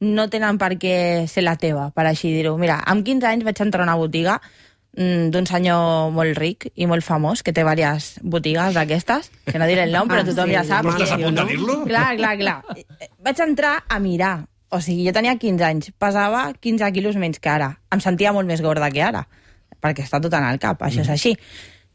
no 0.00 0.28
tenen 0.32 0.58
per 0.60 0.74
què 0.80 1.26
ser 1.28 1.44
la 1.44 1.56
teva, 1.60 1.90
per 1.96 2.04
així 2.08 2.32
dir-ho. 2.32 2.56
Mira, 2.60 2.78
amb 2.88 3.04
15 3.06 3.26
anys 3.28 3.46
vaig 3.48 3.60
entrar 3.64 3.84
a 3.84 3.88
una 3.88 3.96
botiga 4.00 4.38
mm, 4.96 5.30
d'un 5.32 5.48
senyor 5.48 6.12
molt 6.16 6.36
ric 6.40 6.70
i 6.74 6.88
molt 6.88 7.04
famós, 7.04 7.42
que 7.44 7.52
té 7.56 7.64
diverses 7.64 8.20
botigues 8.22 8.76
d'aquestes, 8.76 9.28
que 9.48 9.58
no 9.60 9.68
diré 9.68 9.84
el 9.88 9.92
nom, 9.96 10.08
però 10.08 10.20
Ah, 10.24 10.28
tothom 10.28 10.48
sí, 10.52 10.56
ja 10.56 10.64
sap. 10.64 10.84
Però 10.84 10.96
estàs 10.96 11.16
a 11.16 11.20
punt 11.20 11.36
de 11.40 11.44
dir-lo? 11.50 11.80
Clar, 11.88 12.14
clar, 12.20 12.36
clar. 12.40 12.56
Vaig 13.24 13.44
entrar 13.48 13.74
a 13.88 13.98
mirar. 14.00 14.38
O 14.70 14.78
sigui, 14.80 15.02
jo 15.08 15.12
tenia 15.16 15.34
15 15.36 15.64
anys, 15.66 15.90
pesava 15.98 16.52
15 16.60 16.92
quilos 16.94 17.16
menys 17.18 17.40
que 17.42 17.50
ara. 17.50 17.72
Em 17.90 18.00
sentia 18.00 18.32
molt 18.32 18.46
més 18.46 18.60
gorda 18.62 18.88
que 18.94 19.02
ara, 19.02 19.24
perquè 19.82 20.04
està 20.04 20.20
tot 20.22 20.32
en 20.36 20.46
el 20.46 20.60
cap, 20.62 20.80
això 20.86 21.02
és 21.02 21.10
així. 21.10 21.34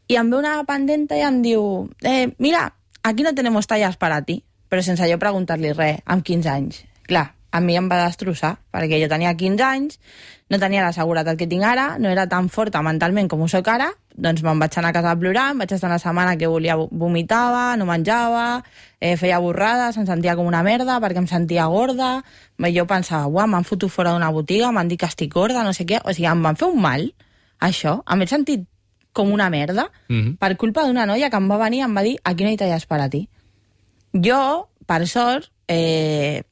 I 0.08 0.16
em 0.20 0.28
ve 0.30 0.38
una 0.38 0.60
pendenta 0.66 1.16
i 1.18 1.24
em 1.26 1.40
diu, 1.42 1.88
eh, 2.02 2.30
mira, 2.38 2.74
aquí 3.02 3.24
no 3.24 3.34
tenemos 3.34 3.66
tallas 3.66 3.96
para 3.96 4.20
ti, 4.22 4.44
però 4.70 4.82
sense 4.82 5.08
jo 5.10 5.18
preguntar-li 5.18 5.72
res, 5.72 5.98
amb 6.06 6.22
15 6.22 6.50
anys. 6.52 6.84
Clar, 7.10 7.32
a 7.50 7.60
mi 7.60 7.74
em 7.78 7.88
va 7.90 8.04
destrossar, 8.04 8.56
perquè 8.70 9.00
jo 9.02 9.08
tenia 9.10 9.32
15 9.34 9.64
anys, 9.66 9.98
no 10.46 10.60
tenia 10.62 10.84
la 10.84 10.92
seguretat 10.94 11.38
que 11.40 11.48
tinc 11.50 11.64
ara, 11.66 11.96
no 11.98 12.10
era 12.12 12.28
tan 12.30 12.50
forta 12.52 12.82
mentalment 12.86 13.30
com 13.32 13.42
ho 13.42 13.48
soc 13.50 13.66
ara, 13.72 13.88
doncs 14.14 14.44
me'n 14.46 14.60
vaig 14.62 14.78
anar 14.78 14.92
a 14.92 14.96
casa 14.96 15.16
plorant, 15.18 15.58
vaig 15.58 15.74
estar 15.74 15.90
una 15.90 15.98
setmana 15.98 16.36
que 16.38 16.46
volia 16.46 16.76
vomitava, 16.76 17.64
no 17.76 17.88
menjava, 17.88 18.62
eh, 19.00 19.16
feia 19.18 19.40
borrades, 19.42 19.98
em 19.98 20.06
sentia 20.06 20.36
com 20.36 20.46
una 20.46 20.62
merda 20.62 21.00
perquè 21.02 21.18
em 21.18 21.26
sentia 21.26 21.66
gorda, 21.72 22.20
jo 22.62 22.86
pensava, 22.86 23.26
uau, 23.26 23.50
m'han 23.50 23.66
fotut 23.66 23.90
fora 23.90 24.14
d'una 24.14 24.30
botiga, 24.30 24.70
m'han 24.70 24.88
dit 24.88 25.00
que 25.00 25.10
estic 25.10 25.34
gorda, 25.34 25.64
no 25.64 25.74
sé 25.74 25.84
què, 25.84 25.98
o 26.04 26.14
sigui, 26.14 26.30
em 26.30 26.42
van 26.46 26.56
fer 26.56 26.70
un 26.70 26.80
mal, 26.80 27.10
això, 27.58 28.02
em 28.06 28.22
he 28.22 28.30
sentit 28.30 28.68
com 29.16 29.32
una 29.32 29.48
merda, 29.50 29.88
Mhm. 30.08 30.36
per 30.36 30.56
culpa 30.60 30.84
d'una 30.84 31.06
noia 31.08 31.30
que 31.32 31.40
em 31.40 31.48
va 31.50 31.56
venir 31.64 31.80
i 31.80 31.86
em 31.88 31.96
va 31.96 32.04
dir, 32.04 32.18
aquí 32.22 32.44
no 32.44 32.50
hi 32.52 32.56
talles 32.60 32.84
per 32.86 33.00
a 33.00 33.08
ti. 33.08 33.28
Jo, 34.12 34.68
per 34.86 35.06
sort, 35.08 35.50
eh, 35.68 36.42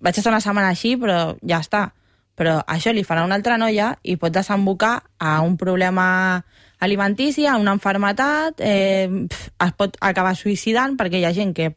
vaig 0.00 0.18
estar 0.18 0.32
una 0.32 0.40
setmana 0.40 0.72
així, 0.72 0.96
però 0.96 1.36
ja 1.42 1.60
està. 1.60 1.92
Però 2.34 2.58
això 2.66 2.92
li 2.92 3.04
farà 3.04 3.22
una 3.24 3.36
altra 3.36 3.56
noia 3.56 3.92
i 4.02 4.16
pot 4.16 4.32
desembocar 4.34 5.04
a 5.18 5.40
un 5.40 5.56
problema 5.56 6.44
alimentici, 6.80 7.46
a 7.46 7.56
una 7.56 7.72
enfermetat, 7.72 8.58
eh, 8.58 9.08
pf, 9.28 9.52
es 9.60 9.72
pot 9.78 9.96
acabar 10.00 10.34
suïcidant 10.34 10.96
perquè 10.98 11.20
hi 11.20 11.24
ha 11.24 11.32
gent 11.32 11.54
que 11.54 11.68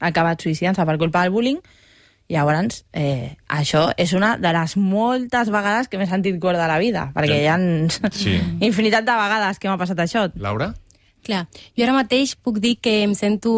ha 0.00 0.06
acabat 0.10 0.40
suïcidant-se 0.42 0.84
per 0.84 0.98
culpa 0.98 1.22
del 1.22 1.30
bullying 1.30 1.60
Llavors, 2.30 2.84
eh, 2.94 3.36
això 3.50 3.88
és 3.98 4.12
una 4.14 4.36
de 4.38 4.52
les 4.54 4.76
moltes 4.78 5.50
vegades 5.50 5.88
que 5.90 5.98
m'he 5.98 6.06
sentit 6.06 6.38
gorda 6.38 6.64
a 6.64 6.68
la 6.70 6.78
vida, 6.78 7.08
perquè 7.14 7.40
Ja. 7.42 7.42
hi 7.42 7.48
ha 7.48 8.10
Sí. 8.12 8.40
infinitat 8.60 9.04
de 9.04 9.12
vegades 9.18 9.58
que 9.58 9.68
m'ha 9.68 9.76
passat 9.78 9.98
això. 9.98 10.30
Laura? 10.36 10.74
Clar, 11.22 11.48
jo 11.76 11.84
ara 11.84 11.92
mateix 11.92 12.34
puc 12.34 12.60
dir 12.60 12.78
que 12.80 13.02
em 13.02 13.14
sento 13.14 13.50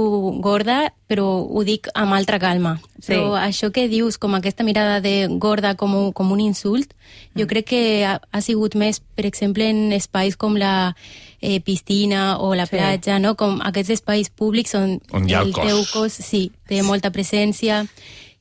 gorda, 0.42 0.92
però 1.06 1.46
ho 1.46 1.62
dic 1.62 1.86
amb 1.94 2.12
altra 2.12 2.40
calma. 2.40 2.80
Sí. 2.98 3.12
Però 3.12 3.36
això 3.38 3.70
que 3.70 3.86
dius, 3.88 4.18
com 4.18 4.34
aquesta 4.34 4.64
mirada 4.64 5.00
de 5.00 5.28
gorda 5.38 5.76
com 5.76 5.94
un, 5.94 6.12
com 6.12 6.32
un 6.32 6.40
insult, 6.40 6.92
jo 7.36 7.46
crec 7.46 7.66
que 7.66 8.04
ha, 8.04 8.20
ha 8.32 8.40
sigut 8.40 8.74
més, 8.74 8.98
per 8.98 9.26
exemple, 9.26 9.68
en 9.70 9.92
espais 9.92 10.34
com 10.36 10.56
la 10.56 10.96
eh, 11.40 11.60
piscina 11.60 12.38
o 12.38 12.54
la 12.56 12.66
Sí. 12.66 12.76
platja, 12.76 13.20
no? 13.20 13.36
com 13.36 13.60
aquests 13.62 13.90
espais 13.90 14.28
públics 14.30 14.74
on, 14.74 15.00
On 15.12 15.22
el 15.30 15.34
el 15.48 15.52
cos. 15.52 15.66
teu 15.66 15.84
cos 15.92 16.12
sí, 16.12 16.50
té 16.66 16.82
molta 16.82 17.10
presència, 17.12 17.86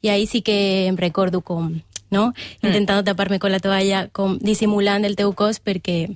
i 0.01 0.10
ahí 0.10 0.27
sí 0.27 0.41
que 0.41 0.88
em 0.88 0.98
recordo 0.98 1.41
com, 1.41 1.81
no? 2.10 2.34
Intentant 2.62 3.05
tapar-me 3.05 3.39
con 3.39 3.51
la 3.51 3.60
toalla, 3.60 4.08
com 4.12 4.38
dissimulant 4.41 5.05
el 5.05 5.15
teu 5.15 5.34
cos 5.34 5.62
perquè 5.62 6.10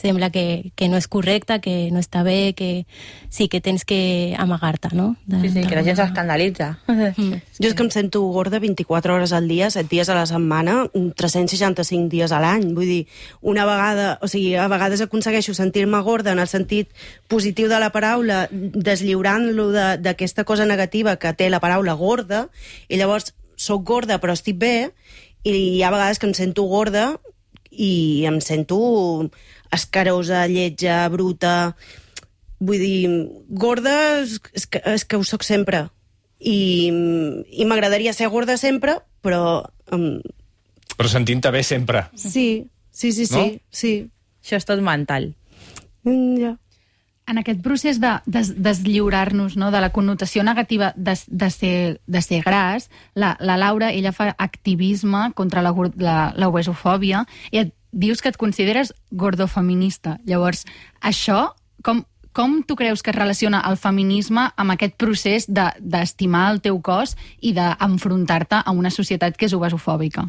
sembla 0.00 0.30
que, 0.30 0.72
que 0.74 0.88
no 0.88 0.96
és 0.96 1.08
correcte, 1.08 1.60
que 1.60 1.90
no 1.92 1.98
està 2.00 2.22
bé, 2.22 2.54
que 2.54 2.86
sí 3.28 3.48
que 3.48 3.60
tens 3.60 3.84
que 3.84 4.34
amagar-te, 4.38 4.88
no? 4.94 5.16
De, 5.26 5.40
Sí, 5.42 5.50
sí, 5.54 5.64
que 5.68 5.74
la 5.76 5.82
gent 5.84 5.96
s'escandalitza. 5.98 6.78
Mm. 6.86 7.40
Jo 7.58 7.68
és 7.68 7.74
que 7.74 7.82
em 7.84 7.90
sento 7.90 8.22
gorda 8.32 8.58
24 8.62 9.14
hores 9.14 9.32
al 9.32 9.48
dia, 9.48 9.70
7 9.70 9.88
dies 9.90 10.08
a 10.08 10.14
la 10.14 10.26
setmana, 10.30 10.86
365 11.16 12.08
dies 12.08 12.32
a 12.32 12.40
l'any. 12.40 12.68
Vull 12.74 12.86
dir, 12.86 13.00
una 13.42 13.66
vegada, 13.66 14.18
o 14.22 14.28
sigui, 14.30 14.54
a 14.56 14.68
vegades 14.70 15.00
aconsegueixo 15.04 15.54
sentir-me 15.54 16.00
gorda 16.06 16.32
en 16.32 16.38
el 16.38 16.48
sentit 16.48 16.88
positiu 17.28 17.68
de 17.68 17.78
la 17.82 17.90
paraula, 17.92 18.46
deslliurant-lo 18.50 19.70
de- 19.72 19.98
d'aquesta 19.98 20.44
cosa 20.44 20.64
negativa 20.66 21.16
que 21.16 21.32
té 21.34 21.50
la 21.50 21.60
paraula 21.60 21.92
gorda, 21.94 22.48
i 22.88 22.96
llavors 22.96 23.34
sóc 23.56 23.84
gorda 23.84 24.20
però 24.22 24.32
estic 24.32 24.56
bé, 24.58 24.92
i 25.44 25.50
hi 25.78 25.82
ha 25.82 25.90
vegades 25.90 26.18
que 26.18 26.26
em 26.26 26.34
sento 26.34 26.62
gorda 26.70 27.16
i 27.70 28.24
em 28.26 28.40
sento 28.40 28.78
escarosa, 29.72 30.46
lletja, 30.46 31.06
bruta... 31.12 31.76
Vull 32.58 32.80
dir, 32.82 33.10
gorda 33.54 33.92
és, 34.18 34.40
és, 34.50 34.64
que, 34.66 34.80
és 34.90 35.04
que 35.06 35.14
ho 35.14 35.22
sóc 35.22 35.44
sempre. 35.46 35.84
I, 36.42 36.88
i 37.54 37.66
m'agradaria 37.70 38.10
ser 38.12 38.26
gorda 38.34 38.56
sempre, 38.58 38.96
però... 39.22 39.62
Um, 39.94 40.18
Però 40.98 41.10
sentint-te 41.12 41.52
bé 41.54 41.62
sempre. 41.62 42.08
sí, 42.18 42.66
sí, 42.90 43.12
sí, 43.12 43.26
sí, 43.26 43.34
No? 43.36 43.44
sí. 43.70 43.92
Això 44.42 44.58
és 44.58 44.66
tot 44.66 44.80
mental. 44.82 45.28
Mm, 46.02 46.34
ja. 46.40 46.56
En 47.28 47.38
aquest 47.38 47.60
procés 47.62 47.98
de 48.00 48.10
des, 48.26 48.54
deslliurar-nos 48.56 49.54
no, 49.60 49.70
de 49.70 49.80
la 49.84 49.92
connotació 49.92 50.42
negativa 50.42 50.94
de, 50.96 51.14
de, 51.28 51.50
ser, 51.52 52.00
de 52.06 52.22
ser 52.22 52.42
gras, 52.42 52.88
la, 53.14 53.36
la 53.38 53.58
Laura 53.60 53.92
ella 53.92 54.10
fa 54.16 54.32
activisme 54.38 55.28
contra 55.36 55.62
la, 55.62 55.74
la, 56.00 56.32
la 56.34 56.48
obesofòbia 56.48 57.26
i 57.52 57.60
et 57.62 57.74
dius 57.92 58.20
que 58.22 58.28
et 58.28 58.36
consideres 58.36 58.94
gordofeminista. 59.10 60.18
Llavors, 60.26 60.64
això, 61.00 61.54
com, 61.82 62.04
com 62.32 62.62
tu 62.62 62.76
creus 62.76 63.02
que 63.02 63.10
es 63.10 63.16
relaciona 63.16 63.62
el 63.68 63.76
feminisme 63.76 64.50
amb 64.56 64.74
aquest 64.74 64.94
procés 64.96 65.46
de- 65.48 65.72
d'estimar 65.80 66.52
el 66.52 66.60
teu 66.60 66.80
cos 66.80 67.16
i 67.40 67.52
d'enfrontar-te 67.52 68.62
a 68.64 68.70
una 68.70 68.90
societat 68.90 69.36
que 69.36 69.46
és 69.46 69.54
obesofòbica? 69.54 70.28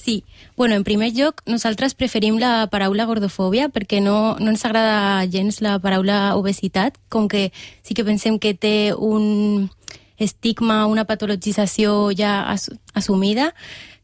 Sí, 0.00 0.24
bueno, 0.56 0.74
en 0.76 0.82
primer 0.82 1.12
lloc, 1.12 1.42
nosaltres 1.44 1.92
preferim 1.92 2.38
la 2.40 2.68
paraula 2.72 3.04
gordofòbia 3.04 3.68
perquè 3.68 4.00
no, 4.00 4.34
no 4.40 4.48
ens 4.48 4.64
agrada 4.64 5.26
gens 5.28 5.60
la 5.60 5.78
paraula 5.78 6.36
obesitat, 6.40 6.96
com 7.10 7.28
que 7.28 7.52
sí 7.82 7.92
que 7.92 8.04
pensem 8.06 8.38
que 8.40 8.54
té 8.54 8.94
un 8.96 9.68
estigma, 10.16 10.86
una 10.88 11.04
patologització 11.04 12.10
ja 12.16 12.48
as 12.48 12.70
assumida, 12.94 13.52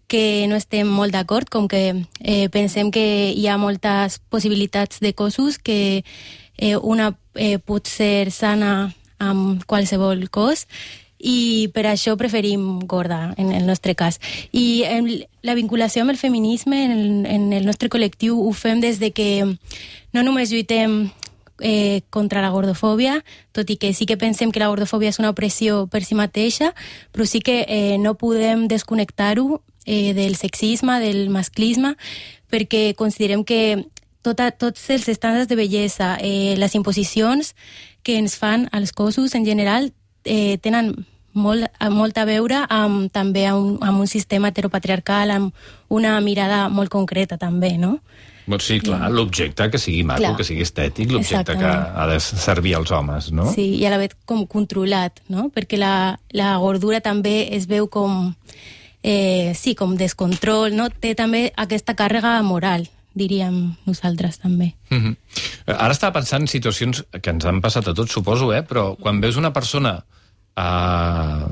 que 0.06 0.46
no 0.48 0.56
estem 0.56 0.88
molt 0.88 1.14
d'acord, 1.14 1.48
com 1.50 1.66
que 1.68 2.06
eh, 2.20 2.48
pensem 2.54 2.92
que 2.94 3.32
hi 3.34 3.46
ha 3.48 3.58
moltes 3.58 4.20
possibilitats 4.30 5.00
de 5.00 5.12
cossos, 5.14 5.58
que 5.58 6.04
eh, 6.56 6.76
una 6.76 7.16
eh, 7.34 7.58
pot 7.58 7.88
ser 7.90 8.30
sana 8.30 8.94
amb 9.18 9.64
qualsevol 9.66 10.28
cos, 10.30 10.66
i 11.18 11.70
per 11.75 11.86
això 11.88 12.14
preferim 12.20 12.80
gorda, 12.86 13.34
en 13.40 13.52
el 13.56 13.66
nostre 13.66 13.94
cas. 13.96 14.20
I 14.52 14.84
en 14.84 15.08
la 15.42 15.56
vinculació 15.56 16.04
amb 16.04 16.12
el 16.12 16.20
feminisme 16.20 16.84
en 16.84 16.92
el, 16.92 17.06
en 17.26 17.52
el 17.56 17.66
nostre 17.66 17.88
col·lectiu 17.88 18.36
ho 18.36 18.52
fem 18.52 18.82
des 18.84 19.00
de 19.00 19.10
que 19.16 19.30
no 20.12 20.22
només 20.22 20.52
lluitem 20.52 21.08
eh, 21.60 22.02
contra 22.10 22.42
la 22.42 22.50
gordofòbia, 22.50 23.22
tot 23.52 23.70
i 23.70 23.76
que 23.76 23.92
sí 23.94 24.06
que 24.06 24.16
pensem 24.16 24.52
que 24.52 24.60
la 24.60 24.68
gordofòbia 24.68 25.08
és 25.10 25.18
una 25.18 25.30
opressió 25.30 25.86
per 25.86 26.04
si 26.04 26.14
mateixa, 26.14 26.75
però 27.12 27.25
sí 27.26 27.40
que 27.40 27.64
eh, 27.68 27.96
no 27.98 28.14
podem 28.14 28.66
desconnectar-ho 28.68 29.62
eh, 29.86 30.12
del 30.14 30.36
sexisme, 30.36 31.00
del 31.00 31.28
masclisme, 31.30 31.96
perquè 32.50 32.94
considerem 32.94 33.44
que 33.44 33.86
tota, 34.22 34.50
tots 34.50 34.88
els 34.90 35.08
estàndards 35.08 35.48
de 35.48 35.56
bellesa, 35.56 36.16
eh, 36.20 36.54
les 36.58 36.75
imposicions 36.75 37.54
que 38.02 38.16
ens 38.18 38.36
fan 38.36 38.68
als 38.72 38.92
cossos 38.92 39.34
en 39.34 39.44
general 39.46 39.92
eh, 40.25 40.58
tenen 40.58 41.06
molt, 41.32 41.66
a- 41.78 41.90
molt 41.90 42.16
a 42.18 42.25
veure 42.25 42.64
amb, 42.68 43.10
també 43.12 43.46
amb, 43.46 43.82
amb 43.82 44.00
un 44.00 44.06
sistema 44.06 44.48
heteropatriarcal, 44.48 45.30
amb 45.30 45.54
una 45.88 46.18
mirada 46.20 46.68
molt 46.68 46.90
concreta 46.90 47.36
també, 47.38 47.76
no? 47.78 48.00
Doncs 48.46 48.66
sí, 48.68 48.78
clar, 48.78 49.08
l'objecte 49.10 49.66
que 49.72 49.78
sigui 49.82 50.04
maco, 50.06 50.22
Clar. 50.22 50.36
que 50.38 50.46
sigui 50.46 50.62
estètic, 50.62 51.10
l'objecte 51.10 51.56
que 51.58 51.66
ha 51.70 52.06
de 52.06 52.18
servir 52.22 52.76
als 52.78 52.92
homes, 52.94 53.32
no? 53.34 53.48
Sí, 53.50 53.72
i 53.80 53.86
a 53.86 53.90
la 53.90 53.98
vegada 53.98 54.20
com 54.28 54.44
controlat, 54.46 55.18
no? 55.32 55.48
Perquè 55.54 55.80
la, 55.80 55.92
la 56.30 56.54
gordura 56.62 57.02
també 57.02 57.48
es 57.56 57.66
veu 57.66 57.90
com, 57.90 58.30
eh, 59.02 59.50
sí, 59.58 59.74
com 59.74 59.96
descontrol, 59.98 60.70
no? 60.78 60.86
Té 60.90 61.16
també 61.18 61.48
aquesta 61.58 61.96
càrrega 61.98 62.38
moral, 62.46 62.86
diríem 63.18 63.74
nosaltres 63.88 64.38
també. 64.38 64.74
Mm 64.90 65.02
-hmm. 65.02 65.16
Ara 65.74 65.92
estava 65.92 66.20
pensant 66.20 66.42
en 66.42 66.48
situacions 66.48 67.04
que 67.20 67.30
ens 67.30 67.44
han 67.44 67.60
passat 67.60 67.88
a 67.88 67.94
tots, 67.94 68.12
suposo, 68.12 68.52
eh? 68.52 68.62
però 68.62 68.96
quan 68.96 69.20
veus 69.20 69.36
una 69.36 69.52
persona 69.52 70.04
eh, 70.56 71.46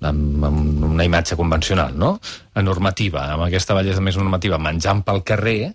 amb, 0.00 0.44
amb 0.44 0.84
una 0.84 1.04
imatge 1.04 1.36
convencional, 1.36 1.96
no? 1.96 2.20
normativa, 2.54 3.32
amb 3.32 3.42
aquesta 3.42 3.74
bellesa 3.74 4.00
més 4.00 4.16
normativa, 4.16 4.58
menjant 4.58 5.02
pel 5.02 5.22
carrer, 5.22 5.74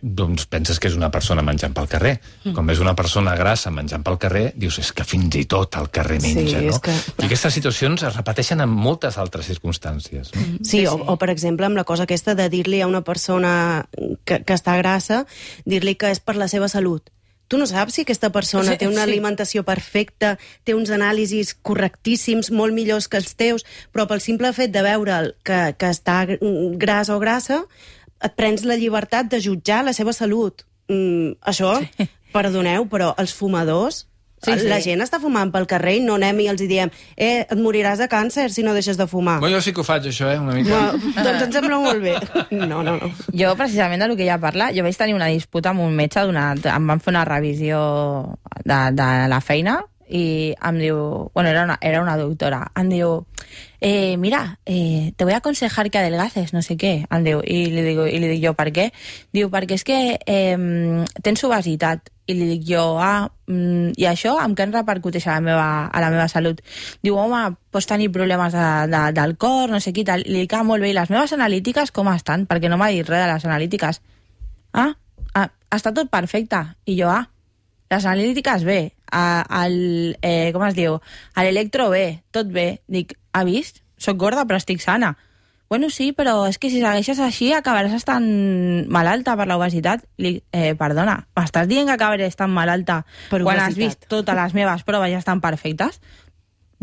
doncs 0.00 0.46
penses 0.46 0.78
que 0.78 0.88
és 0.88 0.94
una 0.94 1.10
persona 1.10 1.42
menjant 1.42 1.72
pel 1.74 1.88
carrer. 1.90 2.12
Quan 2.54 2.66
ves 2.66 2.78
una 2.80 2.94
persona 2.94 3.34
grassa 3.36 3.70
menjant 3.74 4.04
pel 4.06 4.18
carrer, 4.22 4.44
dius, 4.56 4.78
és 4.78 4.92
que 4.94 5.04
fins 5.04 5.34
i 5.40 5.44
tot 5.50 5.74
al 5.76 5.90
carrer 5.90 6.20
Sí, 6.22 6.34
menja, 6.36 6.60
no? 6.62 6.70
és 6.70 6.78
que- 6.80 6.94
I 7.22 7.26
aquestes 7.26 7.54
situacions 7.54 8.02
es 8.02 8.14
repeteixen 8.16 8.60
en 8.60 8.68
moltes 8.70 9.18
altres 9.18 9.46
circumstàncies. 9.50 10.30
No? 10.34 10.58
Sí, 10.62 10.86
o, 10.86 10.94
o 10.94 11.16
per 11.18 11.30
exemple 11.30 11.66
amb 11.66 11.76
la 11.76 11.84
cosa 11.84 12.04
aquesta 12.04 12.34
de 12.34 12.48
dir-li 12.48 12.80
a 12.80 12.86
una 12.86 13.02
persona 13.02 13.86
que, 14.24 14.42
que 14.44 14.54
està 14.54 14.76
grassa, 14.78 15.24
dir-li 15.64 15.96
que 15.96 16.10
és 16.10 16.20
per 16.20 16.36
la 16.36 16.48
seva 16.48 16.68
salut. 16.68 17.10
Tu 17.48 17.58
no 17.58 17.66
saps 17.66 17.92
si 17.98 18.00
aquesta 18.06 18.30
persona 18.32 18.72
Sí, 18.72 18.78
té 18.78 18.86
una 18.88 19.02
sí. 19.04 19.10
alimentació 19.10 19.60
perfecta, 19.62 20.38
té 20.64 20.72
uns 20.72 20.88
anàlisis 20.88 21.52
correctíssims, 21.60 22.50
molt 22.50 22.72
millors 22.72 23.08
que 23.12 23.18
els 23.20 23.34
teus, 23.36 23.66
però 23.92 24.06
pel 24.08 24.22
simple 24.24 24.54
fet 24.56 24.72
de 24.72 24.80
veure'l 24.86 25.34
que, 25.44 25.74
que 25.76 25.90
està 25.92 26.22
gr- 26.30 26.38
gras 26.80 27.10
o 27.12 27.18
grassa, 27.20 27.64
et 28.24 28.36
prens 28.38 28.64
la 28.68 28.76
llibertat 28.76 29.28
de 29.32 29.40
jutjar 29.42 29.82
la 29.84 29.92
seva 29.96 30.12
salut. 30.16 30.64
Mm, 30.88 31.36
això, 31.52 31.76
sí. 31.98 32.08
perdoneu, 32.32 32.88
però 32.90 33.14
els 33.18 33.34
fumadors, 33.34 34.06
Sí, 34.42 34.50
sí. 34.58 34.66
la 34.66 34.80
gent 34.82 34.98
està 35.04 35.20
fumant 35.22 35.52
pel 35.54 35.68
carrer 35.70 35.92
i 36.00 36.02
no 36.02 36.16
anem 36.18 36.40
i 36.42 36.48
els 36.50 36.58
hi 36.64 36.66
diem 36.66 36.90
eh, 37.14 37.44
et 37.44 37.52
moriràs 37.54 38.00
de 38.02 38.08
càncer 38.10 38.48
si 38.50 38.64
no 38.66 38.72
deixes 38.74 38.98
de 38.98 39.06
fumar. 39.06 39.36
Bueno, 39.38 39.54
jo 39.54 39.62
sí 39.62 39.70
que 39.70 39.84
ho 39.84 39.86
faig, 39.86 40.08
això, 40.10 40.32
eh? 40.34 40.40
Una 40.42 40.56
mica. 40.56 40.80
No, 40.98 41.12
doncs 41.22 41.44
em 41.46 41.52
sembla 41.54 41.78
molt 41.78 42.02
bé. 42.02 42.16
No, 42.72 42.82
no, 42.82 42.96
no. 42.98 43.10
Jo, 43.30 43.52
precisament 43.54 44.02
del 44.02 44.16
que 44.16 44.24
ella 44.26 44.40
parla, 44.42 44.72
jo 44.74 44.82
vaig 44.82 44.98
tenir 44.98 45.14
una 45.14 45.28
disputa 45.30 45.70
amb 45.70 45.84
un 45.86 45.94
metge, 45.94 46.26
d'una, 46.26 46.48
em 46.58 46.90
van 46.90 47.00
fer 47.04 47.12
una 47.14 47.22
revisió 47.28 47.78
de, 48.64 48.80
de 48.98 49.08
la 49.30 49.38
feina 49.40 49.78
i 50.08 50.54
em 50.56 50.78
diu, 50.80 51.30
bueno, 51.34 51.50
era 51.50 51.64
una, 51.64 51.78
era 51.80 52.02
una 52.02 52.16
doctora, 52.16 52.64
em 52.76 52.88
diu, 52.88 53.26
eh, 53.80 54.16
mira, 54.16 54.58
eh, 54.66 55.12
te 55.16 55.24
voy 55.24 55.34
a 55.34 55.38
aconsejar 55.38 55.90
que 55.90 55.98
adelgaces, 55.98 56.52
no 56.52 56.62
sé 56.62 56.76
què, 56.76 57.06
em 57.10 57.24
diu, 57.24 57.42
i 57.44 57.66
li, 57.72 57.82
digo, 57.82 58.06
i 58.06 58.18
li 58.18 58.30
dic 58.34 58.42
jo, 58.44 58.54
per 58.58 58.70
què? 58.72 58.90
Diu, 59.32 59.50
perquè 59.50 59.78
és 59.78 59.84
que 59.84 60.00
eh, 60.26 61.04
tens 61.22 61.44
obesitat, 61.44 62.12
i 62.26 62.36
li 62.38 62.46
dic 62.52 62.66
jo, 62.68 62.82
ah, 63.02 63.26
mm, 63.50 63.94
i 63.98 64.06
això 64.06 64.36
amb 64.40 64.56
què 64.58 64.66
em 64.66 64.74
repercuteix 64.74 65.26
a 65.26 65.36
la 65.36 65.44
meva, 65.44 65.68
a 65.90 66.02
la 66.02 66.10
meva 66.14 66.28
salut? 66.30 66.62
Diu, 67.02 67.16
home, 67.18 67.42
pots 67.74 67.88
tenir 67.90 68.12
problemes 68.14 68.54
de, 68.54 68.68
de, 68.92 69.02
del 69.16 69.36
cor, 69.36 69.72
no 69.72 69.80
sé 69.82 69.92
què, 69.96 70.04
tal. 70.06 70.22
I 70.22 70.30
li 70.30 70.44
dic, 70.44 70.54
ah, 70.54 70.62
molt 70.66 70.84
bé, 70.84 70.92
i 70.92 70.96
les 70.96 71.10
meves 71.10 71.34
analítiques 71.34 71.90
com 71.90 72.10
estan? 72.14 72.46
Perquè 72.50 72.70
no 72.70 72.78
m'ha 72.78 72.92
dit 72.94 73.08
res 73.08 73.24
de 73.24 73.28
les 73.32 73.46
analítiques. 73.50 74.00
Ah, 74.72 74.92
ah, 75.34 75.48
està 75.74 75.92
tot 75.96 76.10
perfecte. 76.12 76.62
I 76.86 76.96
jo, 77.00 77.10
ah, 77.10 77.26
les 77.92 78.06
analítiques 78.06 78.64
bé, 78.64 78.80
a- 79.12 79.44
al... 79.62 80.16
Eh, 80.22 80.50
com 80.56 80.64
es 80.66 80.74
diu? 80.74 80.96
A 81.36 81.44
l'electro 81.44 81.90
bé, 81.92 82.22
tot 82.32 82.48
bé. 82.50 82.80
Dic, 82.88 83.14
ha 83.32 83.44
vist? 83.44 83.82
Soc 84.00 84.16
gorda 84.18 84.42
però 84.48 84.56
estic 84.58 84.80
sana. 84.82 85.12
Bueno, 85.72 85.88
sí, 85.88 86.10
però 86.12 86.34
és 86.50 86.58
que 86.60 86.68
si 86.68 86.82
segueixes 86.82 87.20
així 87.24 87.46
acabaràs 87.56 87.94
estant 87.96 88.26
malalta 88.92 89.32
per 89.40 89.46
l'obesitat. 89.48 90.02
Eh, 90.20 90.74
perdona, 90.76 91.14
m'estàs 91.38 91.68
dient 91.70 91.86
que 91.88 91.94
acabaré 91.94 92.26
estant 92.28 92.52
malalta 92.52 92.98
Per 93.30 93.40
quan 93.44 93.56
has 93.60 93.70
obesitat. 93.72 94.02
vist 94.02 94.10
totes 94.12 94.36
les 94.36 94.52
meves 94.58 94.82
proves 94.84 95.08
ja 95.14 95.22
estan 95.22 95.40
perfectes? 95.40 96.02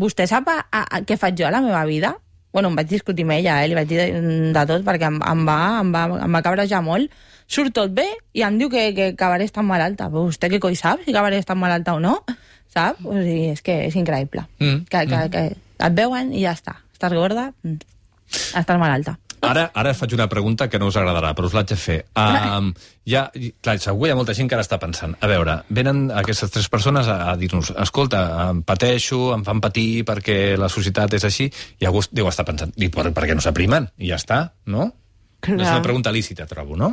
Vostè 0.00 0.26
sap 0.26 0.48
a, 0.50 0.56
a, 0.72 0.80
a, 0.96 1.00
què 1.06 1.18
faig 1.20 1.36
jo 1.38 1.46
a 1.46 1.52
la 1.54 1.60
meva 1.62 1.84
vida? 1.86 2.16
Bueno, 2.52 2.70
em 2.72 2.78
vaig 2.78 2.88
discutir 2.90 3.24
amb 3.26 3.36
ella, 3.36 3.60
eh? 3.62 3.68
li 3.70 3.76
vaig 3.78 3.88
dir 3.90 3.98
de, 4.00 4.62
tot, 4.66 4.82
perquè 4.86 5.06
em, 5.06 5.20
em, 5.22 5.42
va, 5.46 5.58
em, 5.80 5.92
va, 5.94 6.04
em 6.24 6.34
va 6.34 6.42
cabrejar 6.42 6.82
molt. 6.82 7.12
Surt 7.50 7.74
tot 7.74 7.90
bé 7.94 8.06
i 8.34 8.42
em 8.46 8.58
diu 8.58 8.70
que, 8.70 8.88
que 8.94 9.08
acabaré 9.14 9.46
estant 9.46 9.66
malalta. 9.66 10.08
Però 10.10 10.26
vostè 10.28 10.50
què 10.50 10.60
coi 10.62 10.78
sap 10.78 11.04
si 11.04 11.14
acabaré 11.14 11.38
estant 11.42 11.58
malalta 11.58 11.94
o 11.98 12.02
no? 12.02 12.20
Sap? 12.74 13.00
O 13.02 13.16
sigui, 13.18 13.48
és 13.50 13.62
que 13.66 13.74
és 13.88 13.96
increïble. 13.98 14.44
Mm, 14.62 14.84
Que, 14.90 15.00
que, 15.10 15.22
que 15.34 15.40
et 15.86 15.96
veuen 15.96 16.30
i 16.30 16.44
ja 16.44 16.52
està. 16.54 16.76
Estàs 16.94 17.14
gorda, 17.18 17.48
mm, 17.66 17.80
estàs 18.60 18.78
malalta. 18.78 19.16
Ara, 19.40 19.70
ara 19.74 19.94
faig 19.96 20.14
una 20.14 20.28
pregunta 20.28 20.68
que 20.68 20.78
no 20.78 20.90
us 20.90 20.98
agradarà, 21.00 21.32
però 21.36 21.48
us 21.48 21.56
l'haig 21.56 21.70
de 21.72 21.78
fer. 21.80 21.98
Um, 22.18 22.70
ja, 23.08 23.24
clar, 23.64 23.78
segur 23.82 24.08
hi 24.08 24.12
ha 24.12 24.18
molta 24.18 24.36
gent 24.36 24.50
que 24.50 24.56
ara 24.58 24.64
està 24.66 24.78
pensant. 24.82 25.16
A 25.24 25.30
veure, 25.30 25.56
venen 25.72 26.08
aquestes 26.22 26.52
tres 26.52 26.68
persones 26.72 27.08
a, 27.08 27.18
a 27.32 27.36
dir-nos 27.40 27.72
escolta, 27.80 28.22
em 28.50 28.62
pateixo, 28.66 29.30
em 29.34 29.44
fan 29.46 29.62
patir 29.64 30.04
perquè 30.08 30.38
la 30.60 30.68
societat 30.72 31.16
és 31.16 31.26
així, 31.28 31.48
i 31.80 31.88
algú 31.88 32.04
deu 32.12 32.28
estar 32.28 32.46
pensant, 32.48 32.74
i 32.76 32.90
per, 32.92 33.08
per 33.16 33.26
què 33.26 33.36
no 33.36 33.44
s'aprimen? 33.44 33.90
I 33.98 34.12
ja 34.12 34.20
està, 34.20 34.42
no? 34.70 34.90
Clar. 35.40 35.56
És 35.60 35.68
una 35.70 35.80
pregunta 35.82 36.12
lícita, 36.12 36.44
trobo, 36.46 36.76
no? 36.76 36.90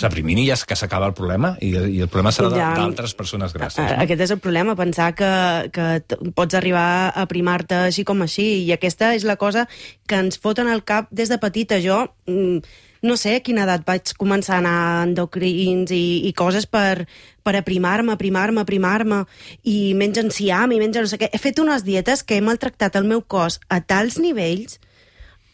S'aprimin 0.00 0.38
i 0.40 0.46
ja 0.48 0.54
és 0.56 0.64
que 0.64 0.76
s'acaba 0.76 1.06
el 1.10 1.14
problema, 1.14 1.50
i, 1.60 1.68
i 1.76 2.00
el 2.00 2.08
problema 2.08 2.32
serà 2.32 2.48
Ja. 2.56 2.70
d'altres 2.78 3.12
persones 3.14 3.52
grasses. 3.52 3.78
A- 3.84 3.96
No? 3.96 4.02
Aquest 4.06 4.20
és 4.24 4.30
el 4.32 4.38
problema, 4.40 4.74
pensar 4.76 5.14
que, 5.14 5.70
que 5.72 6.30
pots 6.34 6.54
arribar 6.56 7.12
a 7.14 7.26
primar-te 7.28 7.74
així 7.90 8.04
com 8.08 8.22
així, 8.22 8.64
i 8.64 8.72
aquesta 8.72 9.12
és 9.14 9.24
la 9.28 9.36
cosa 9.36 9.66
que 10.08 10.16
ens 10.16 10.38
foten 10.40 10.68
al 10.72 10.82
cap 10.84 11.08
des 11.10 11.28
de 11.28 11.36
petita. 11.38 11.76
Jo, 11.84 12.06
mm, 12.26 12.58
no 13.02 13.16
sé 13.16 13.36
a 13.36 13.40
quina 13.44 13.62
edat 13.64 13.84
vaig 13.86 14.12
començar 14.16 14.56
a 14.56 14.58
anar 14.64 14.74
a 15.00 15.04
endocrins 15.04 15.90
i, 15.92 16.26
i 16.28 16.32
coses 16.36 16.66
per, 16.66 17.06
per 17.42 17.54
aprimar-me, 17.56 18.12
aprimar-me, 18.12 18.60
aprimar-me, 18.60 19.22
i 19.64 19.92
menys 19.94 20.18
enciam, 20.20 20.72
i 20.72 20.78
menys 20.80 20.96
no 21.00 21.06
sé 21.08 21.16
què. 21.20 21.28
He 21.32 21.38
fet 21.40 21.58
unes 21.60 21.84
dietes 21.84 22.22
que 22.24 22.36
he 22.36 22.44
maltractat 22.44 22.96
el 22.96 23.04
meu 23.08 23.22
cos 23.22 23.60
a 23.68 23.80
tals 23.80 24.18
nivells 24.20 24.78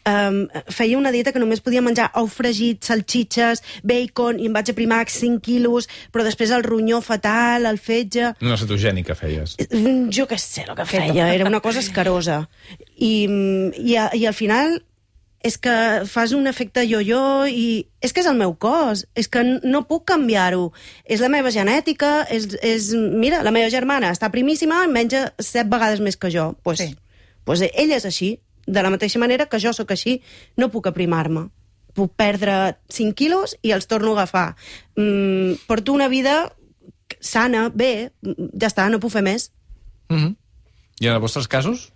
um, 0.07 0.39
feia 0.71 0.97
una 0.97 1.11
dieta 1.11 1.33
que 1.35 1.41
només 1.43 1.61
podia 1.63 1.83
menjar 1.83 2.09
ou 2.19 2.29
fregit, 2.31 2.81
salxitxes, 2.87 3.63
bacon, 3.83 4.41
i 4.41 4.49
em 4.49 4.55
vaig 4.55 4.71
aprimar 4.73 5.03
5 5.11 5.43
quilos, 5.43 5.89
però 6.13 6.25
després 6.27 6.53
el 6.55 6.65
ronyó 6.65 7.01
fatal, 7.05 7.67
el 7.69 7.79
fetge... 7.81 8.33
Una 8.43 8.57
cetogènica 8.59 9.17
feies. 9.17 9.57
Jo 10.17 10.27
què 10.29 10.39
sé 10.41 10.65
el 10.67 10.75
que 10.77 10.87
feia, 10.89 11.31
era 11.33 11.47
una 11.49 11.61
cosa 11.61 11.83
escarosa. 11.83 12.45
I, 12.95 13.13
i, 13.77 13.97
a, 13.99 14.09
I 14.15 14.25
al 14.29 14.37
final 14.37 14.79
és 15.45 15.57
que 15.61 15.73
fas 16.09 16.33
un 16.33 16.49
efecte 16.49 16.83
yo-yo 16.89 17.45
i 17.47 17.85
és 18.03 18.13
que 18.13 18.21
és 18.23 18.29
el 18.29 18.37
meu 18.39 18.55
cos, 18.59 19.05
és 19.15 19.29
que 19.31 19.43
no 19.45 19.83
puc 19.89 20.07
canviar-ho. 20.09 20.71
És 21.05 21.21
la 21.23 21.29
meva 21.31 21.53
genètica, 21.53 22.25
és, 22.33 22.49
és... 22.65 22.89
Mira, 22.93 23.43
la 23.45 23.53
meva 23.53 23.69
germana 23.73 24.11
està 24.15 24.31
primíssima 24.33 24.83
i 24.85 24.91
menja 24.91 25.27
set 25.39 25.69
vegades 25.69 26.01
més 26.03 26.17
que 26.17 26.31
jo. 26.33 26.51
Pues, 26.65 26.81
sí. 26.81 26.95
pues 27.45 27.63
ella 27.69 27.99
és 27.99 28.07
així, 28.09 28.37
de 28.67 28.83
la 28.83 28.91
mateixa 28.93 29.19
manera 29.19 29.47
que 29.47 29.59
jo 29.63 29.71
sóc 29.73 29.91
així, 29.95 30.19
no 30.57 30.69
puc 30.69 30.87
aprimar-me. 30.91 31.47
Puc 31.97 32.13
perdre 32.19 32.77
5 32.93 33.15
quilos 33.17 33.55
i 33.65 33.71
els 33.73 33.87
torno 33.87 34.11
a 34.13 34.19
agafar. 34.21 34.55
Mm, 34.95 35.53
porto 35.67 35.93
una 35.93 36.07
vida 36.11 36.53
sana, 37.19 37.69
bé, 37.73 38.11
ja 38.21 38.67
està, 38.67 38.89
no 38.91 38.99
puc 38.99 39.11
fer 39.11 39.23
més. 39.23 39.51
Mm 40.09 40.17
-hmm. 40.17 40.35
I 40.99 41.07
en 41.07 41.13
els 41.13 41.21
vostres 41.21 41.47
casos? 41.47 41.91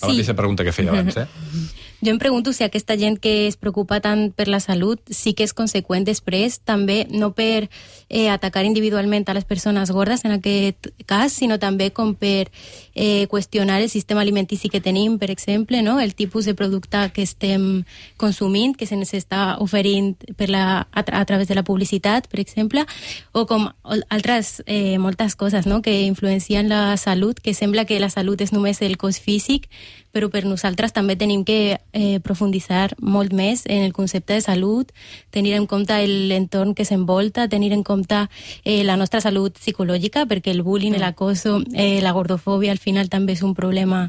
La 0.00 0.08
Sí. 0.08 0.12
mateixa 0.14 0.34
pregunta 0.34 0.64
que 0.64 0.72
feia 0.72 0.90
abans, 0.90 1.16
eh? 1.16 1.26
Jo 2.04 2.10
em 2.10 2.18
pregunto 2.18 2.52
si 2.52 2.64
aquesta 2.64 2.98
gent 3.00 3.16
que 3.16 3.46
es 3.48 3.56
preocupa 3.56 3.96
tant 4.04 4.26
per 4.36 4.44
la 4.52 4.58
salut 4.60 5.00
sí 5.08 5.32
que 5.32 5.46
és 5.46 5.54
conseqüent 5.56 6.04
després, 6.04 6.58
també 6.60 7.06
no 7.08 7.30
per 7.32 7.70
eh, 8.10 8.28
atacar 8.28 8.66
individualment 8.68 9.24
a 9.24 9.34
les 9.38 9.46
persones 9.48 9.88
gordes 9.88 10.26
en 10.28 10.34
aquest 10.36 10.90
cas, 11.08 11.32
sinó 11.32 11.56
també 11.56 11.94
com 11.96 12.12
per 12.12 12.50
eh, 12.92 13.24
qüestionar 13.32 13.80
el 13.80 13.88
sistema 13.88 14.20
alimentici 14.20 14.68
que 14.68 14.82
tenim, 14.84 15.16
per 15.18 15.30
exemple, 15.32 15.80
no? 15.80 15.96
el 15.98 16.12
tipus 16.14 16.44
de 16.44 16.52
producte 16.52 17.08
que 17.14 17.24
estem 17.24 17.86
consumint, 18.20 18.76
que 18.76 18.84
se'ns 18.84 19.14
està 19.16 19.56
oferint 19.64 20.12
per 20.36 20.50
la, 20.52 20.84
a, 20.92 21.08
tra 21.08 21.24
a 21.24 21.24
través 21.24 21.48
de 21.48 21.56
la 21.56 21.64
publicitat, 21.64 22.28
per 22.28 22.44
exemple, 22.44 22.84
o 23.32 23.46
com 23.48 23.70
altres, 24.10 24.58
eh, 24.66 24.98
moltes 24.98 25.40
coses 25.40 25.64
no? 25.64 25.80
que 25.80 26.02
influencien 26.04 26.68
la 26.68 26.98
salut, 26.98 27.40
que 27.40 27.56
sembla 27.56 27.88
que 27.88 27.96
la 27.96 28.12
salut 28.12 28.44
és 28.44 28.52
només 28.52 28.84
el 28.84 28.98
cos 29.00 29.24
físic, 29.24 29.70
però 30.14 30.30
per 30.30 30.44
nosaltres 30.46 30.94
també 30.94 31.16
tenim 31.18 31.42
que 31.44 31.80
eh, 31.92 32.20
profunditzar 32.22 32.94
molt 33.02 33.34
més 33.34 33.64
en 33.66 33.82
el 33.82 33.92
concepte 33.92 34.36
de 34.38 34.44
salut, 34.44 34.92
tenir 35.34 35.56
en 35.58 35.66
compte 35.66 35.96
l'entorn 36.06 36.72
que 36.78 36.86
s'envolta, 36.86 37.48
tenir 37.50 37.72
en 37.74 37.82
compte 37.82 38.22
eh, 38.64 38.84
la 38.86 38.94
nostra 38.96 39.20
salut 39.20 39.58
psicològica, 39.58 40.24
perquè 40.30 40.54
el 40.54 40.62
bullying, 40.62 40.94
l'acoso, 41.02 41.58
eh, 41.74 41.98
la 42.00 42.14
gordofòbia 42.14 42.70
al 42.72 42.78
final 42.78 43.10
també 43.10 43.34
és 43.34 43.42
un 43.42 43.56
problema 43.58 44.06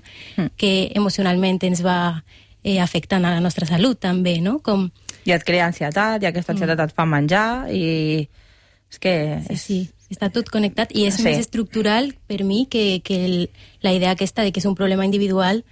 que 0.61 0.91
emocionalment 0.93 1.59
ens 1.65 1.81
va 1.83 2.23
eh, 2.63 2.79
afectant 2.79 3.25
a 3.25 3.33
la 3.33 3.41
nostra 3.41 3.65
salut 3.65 3.99
també, 3.99 4.39
no? 4.41 4.59
Com, 4.61 4.91
I 5.25 5.33
et 5.33 5.43
crea 5.43 5.65
ansietat, 5.65 6.21
i 6.21 6.29
aquesta 6.29 6.53
ansietat 6.53 6.85
et 6.85 6.93
fa 6.95 7.05
menjar, 7.09 7.65
i... 7.73 8.27
És 8.91 8.99
que... 9.01 9.15
sí, 9.49 9.57
sí, 9.57 9.79
està 10.13 10.29
tot 10.29 10.51
connectat 10.53 10.91
i 10.93 11.07
és 11.09 11.15
Sí. 11.17 11.23
més 11.25 11.39
estructural 11.41 12.11
per 12.29 12.43
mi 12.45 12.67
que, 12.69 13.01
que 13.03 13.17
el, 13.25 13.49
la 13.81 13.91
idea 13.91 14.11
aquesta 14.13 14.45
de 14.45 14.51
que 14.53 14.61
és 14.61 14.67
un 14.69 14.75
problema 14.77 15.03
individual 15.03 15.63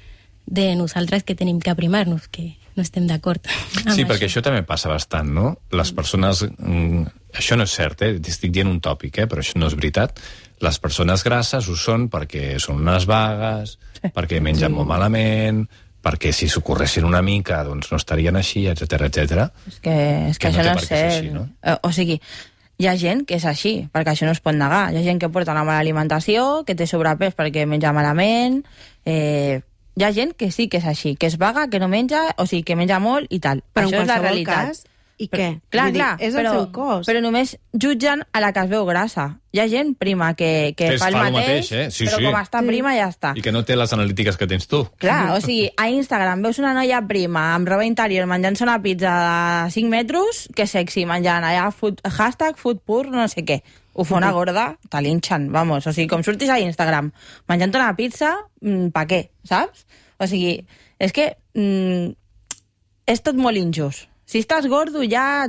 de 0.46 0.76
nosaltres 0.76 1.24
que 1.24 1.36
tenim 1.36 1.60
que 1.60 1.72
aprimar-nos, 1.72 2.28
que 2.28 2.58
no 2.76 2.82
estem 2.82 3.06
d'acord 3.08 3.46
Sí, 3.94 4.04
perquè 4.10 4.26
això 4.28 4.42
també 4.42 4.64
passa 4.66 4.90
bastant, 4.90 5.30
no? 5.34 5.58
Les 5.72 5.92
persones... 5.94 6.44
Mm, 6.58 7.06
això 7.38 7.58
no 7.58 7.66
és 7.68 7.74
cert, 7.74 8.02
eh? 8.06 8.18
Estic 8.30 8.52
dient 8.54 8.70
un 8.70 8.80
tòpic, 8.82 9.18
eh? 9.24 9.28
Però 9.30 9.42
això 9.42 9.58
no 9.62 9.70
és 9.70 9.76
veritat. 9.78 10.20
Les 10.64 10.78
persones 10.80 11.24
grasses 11.26 11.68
ho 11.70 11.76
són 11.78 12.08
perquè 12.14 12.58
són 12.62 12.82
unes 12.82 13.06
vagues, 13.10 13.78
perquè 14.14 14.40
mengen 14.42 14.74
molt 14.76 14.88
malament, 14.90 15.64
perquè 16.04 16.32
si 16.36 16.50
s'ho 16.52 16.62
corressin 16.66 17.06
una 17.08 17.22
mica 17.24 17.62
doncs 17.64 17.90
no 17.92 17.98
estarien 17.98 18.36
així, 18.36 18.66
etc 18.68 19.08
etc. 19.08 19.46
És 19.70 19.80
que, 19.80 19.94
és 20.30 20.38
que, 20.40 20.50
Que 20.50 20.52
no 20.52 20.60
això 20.60 20.66
no 20.68 20.74
per 20.76 20.84
és 20.84 20.90
cert. 20.90 21.12
així, 21.12 21.30
no? 21.34 21.46
O 21.84 21.92
sigui, 21.96 22.20
hi 22.78 22.88
ha 22.90 22.96
gent 23.00 23.26
que 23.26 23.38
és 23.40 23.46
així, 23.50 23.76
perquè 23.94 24.12
això 24.14 24.26
no 24.28 24.34
es 24.36 24.42
pot 24.44 24.56
negar. 24.58 24.90
Hi 24.94 24.98
ha 25.00 25.06
gent 25.06 25.22
que 25.22 25.30
porta 25.30 25.54
una 25.56 25.64
mala 25.64 25.80
alimentació, 25.80 26.64
que 26.68 26.76
té 26.76 26.88
sobrepès 26.90 27.36
perquè 27.38 27.66
menja 27.70 27.94
malament... 27.94 28.64
Eh, 29.06 29.62
hi 29.96 30.04
ha 30.04 30.12
gent 30.14 30.34
que 30.38 30.52
sí 30.52 30.68
que 30.70 30.78
és 30.82 30.86
així, 30.86 31.16
que 31.16 31.28
és 31.28 31.38
vaga, 31.38 31.68
que 31.70 31.80
no 31.80 31.88
menja, 31.88 32.34
o 32.38 32.46
sigui, 32.48 32.64
que 32.64 32.76
menja 32.76 33.00
molt 33.00 33.28
i 33.30 33.40
tal. 33.40 33.64
Però 33.74 33.88
això 33.88 34.02
en 34.02 34.02
és 34.04 34.08
la 34.08 34.18
realitat. 34.20 34.68
cas, 34.68 34.84
i 35.22 35.28
Però- 35.30 35.38
què? 35.40 35.62
Clar, 35.70 35.84
Vull 35.86 35.94
dir, 35.94 36.00
clar, 36.02 36.16
és 36.20 36.34
el 36.34 36.40
però, 36.42 36.52
seu 36.52 36.72
cos. 36.74 37.08
Però 37.08 37.22
només 37.22 37.58
jutgen 37.72 38.24
a 38.34 38.40
la 38.42 38.52
que 38.52 38.60
es 38.64 38.70
veu 38.70 38.84
grassa. 38.86 39.38
Hi 39.54 39.60
ha 39.62 39.68
gent 39.70 39.94
prima 39.96 40.34
que, 40.34 40.74
que 40.76 40.88
Que 40.88 40.94
es 40.96 41.00
fa 41.02 41.10
el 41.10 41.14
fa 41.14 41.28
el 41.28 41.34
mateix, 41.34 41.70
mateix, 41.70 41.72
eh? 41.72 41.92
Sí, 41.92 42.08
però 42.08 42.18
sí. 42.18 42.24
com 42.26 42.34
està 42.40 42.64
prima 42.66 42.96
ja 42.98 43.08
està. 43.14 43.34
I 43.38 43.42
que 43.46 43.52
no 43.54 43.62
té 43.64 43.76
les 43.78 43.94
analítiques 43.94 44.36
que 44.36 44.48
tens 44.48 44.68
tu. 44.68 44.82
Clar, 44.98 45.30
o 45.38 45.40
sigui, 45.40 45.70
a 45.78 45.88
Instagram 45.90 46.42
veus 46.42 46.58
una 46.60 46.74
noia 46.74 47.00
prima 47.08 47.54
amb 47.54 47.70
roba 47.70 47.86
interior 47.86 48.26
menjant-se 48.26 48.64
una 48.66 48.82
pizza 48.82 49.14
de 49.66 49.72
5 49.72 49.90
metres, 49.94 50.50
que 50.56 50.66
sexy, 50.66 51.06
menjant 51.06 51.44
allà 51.46 51.70
food, 51.72 52.02
hashtag 52.04 52.58
food 52.58 52.82
pur, 52.84 53.06
no 53.14 53.28
sé 53.28 53.46
què. 53.46 53.62
Ho 53.94 54.04
fa 54.10 54.18
una 54.18 54.32
gorda, 54.34 54.72
te 54.90 55.02
linxen, 55.06 55.52
vamos. 55.54 55.86
O 55.86 55.94
sigui, 55.94 56.08
com 56.10 56.24
surtis 56.26 56.50
a 56.50 56.58
Instagram 56.60 57.12
menjant 57.50 57.76
una 57.78 57.92
pizza, 57.96 58.34
mm, 58.62 58.90
pa 58.96 59.06
què, 59.10 59.28
saps? 59.46 59.86
O 60.18 60.30
sigui, 60.30 60.58
és 60.98 61.14
que 61.14 61.36
mm, 61.54 62.10
és 63.14 63.22
tot 63.22 63.38
molt 63.38 63.60
injust. 63.60 64.10
Si 64.26 64.40
estàs 64.40 64.66
gordo 64.72 65.04
ja 65.06 65.46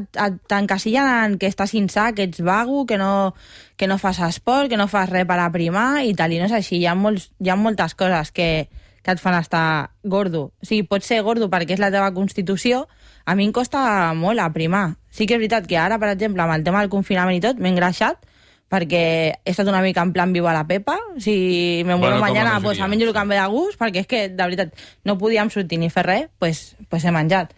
t'encasillen 0.50 1.06
en 1.08 1.36
que 1.40 1.48
estàs 1.48 1.72
insà, 1.78 2.10
que 2.12 2.26
ets 2.26 2.42
vago, 2.44 2.84
que 2.84 2.98
no, 3.00 3.32
que 3.78 3.86
no 3.88 3.96
fas 4.02 4.18
esport, 4.26 4.68
que 4.68 4.76
no 4.76 4.88
fas 4.90 5.08
res 5.08 5.24
per 5.24 5.38
aprimar 5.40 6.02
i 6.04 6.12
tal, 6.18 6.34
i 6.34 6.40
no 6.42 6.50
és 6.50 6.56
així. 6.58 6.82
Hi 6.82 6.90
ha, 6.90 6.96
molts, 6.98 7.30
hi 7.40 7.48
ha 7.48 7.56
moltes 7.56 7.94
coses 7.96 8.34
que, 8.34 8.66
que 9.00 9.14
et 9.14 9.22
fan 9.22 9.38
estar 9.38 9.94
gordo. 10.02 10.50
O 10.60 10.68
sigui, 10.68 10.84
pots 10.90 11.08
ser 11.08 11.22
gordo 11.24 11.48
perquè 11.48 11.78
és 11.78 11.80
la 11.80 11.92
teva 11.94 12.10
constitució, 12.12 12.84
a 13.24 13.38
mi 13.38 13.46
em 13.46 13.54
costa 13.56 14.12
molt 14.18 14.42
aprimar. 14.42 14.98
Sí 15.08 15.24
que 15.24 15.38
és 15.38 15.40
veritat 15.40 15.70
que 15.70 15.78
ara, 15.80 15.96
per 16.02 16.10
exemple, 16.12 16.42
amb 16.42 16.58
el 16.58 16.66
tema 16.66 16.82
del 16.82 16.92
confinament 16.92 17.38
i 17.38 17.44
tot, 17.46 17.62
m'he 17.62 17.72
engreixat 17.72 18.20
perquè 18.68 19.02
he 19.44 19.50
estat 19.50 19.68
una 19.68 19.82
mica 19.82 20.02
en 20.02 20.12
plan 20.12 20.32
viva 20.32 20.52
la 20.52 20.66
pepa. 20.66 20.98
Si 21.18 21.82
me 21.86 21.96
muero 21.96 22.18
Bueno, 22.18 22.20
mañana, 22.20 22.60
pues 22.60 22.78
menjo 22.80 22.94
el 22.94 23.08
sí. 23.08 23.12
que 23.12 23.20
em 23.20 23.28
ve 23.28 23.36
de 23.36 23.46
gust, 23.46 23.78
perquè 23.78 24.00
és 24.00 24.06
que, 24.06 24.28
de 24.28 24.42
veritat, 24.42 24.74
no 25.04 25.18
podíem 25.18 25.50
sortir 25.50 25.78
ni 25.78 25.90
fer 25.90 26.06
res, 26.06 26.28
pues, 26.38 26.76
pues 26.88 27.04
he 27.04 27.12
menjat 27.14 27.54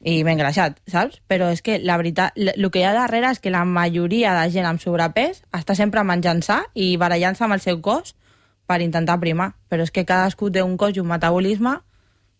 i 0.00 0.22
m'he 0.22 0.34
engreixat, 0.36 0.78
saps? 0.86 1.18
Però 1.26 1.48
és 1.50 1.62
que 1.64 1.78
la 1.82 1.96
veritat, 1.98 2.36
el 2.36 2.70
que 2.70 2.82
hi 2.82 2.86
ha 2.86 2.94
darrere 2.94 3.32
és 3.32 3.40
que 3.42 3.50
la 3.50 3.64
majoria 3.66 4.34
de 4.36 4.46
gent 4.54 4.68
amb 4.68 4.82
sobrepès 4.82 5.42
està 5.54 5.74
sempre 5.74 6.04
menjant 6.06 6.42
sa 6.46 6.60
i 6.74 6.92
barallant-se 7.00 7.44
amb 7.44 7.56
el 7.56 7.64
seu 7.64 7.80
cos 7.82 8.14
per 8.68 8.80
intentar 8.84 9.18
primar. 9.18 9.54
Però 9.68 9.82
és 9.82 9.90
que 9.90 10.06
cadascú 10.06 10.52
té 10.54 10.62
un 10.62 10.76
cos 10.78 10.94
i 10.94 11.02
un 11.02 11.10
metabolisme 11.10 11.78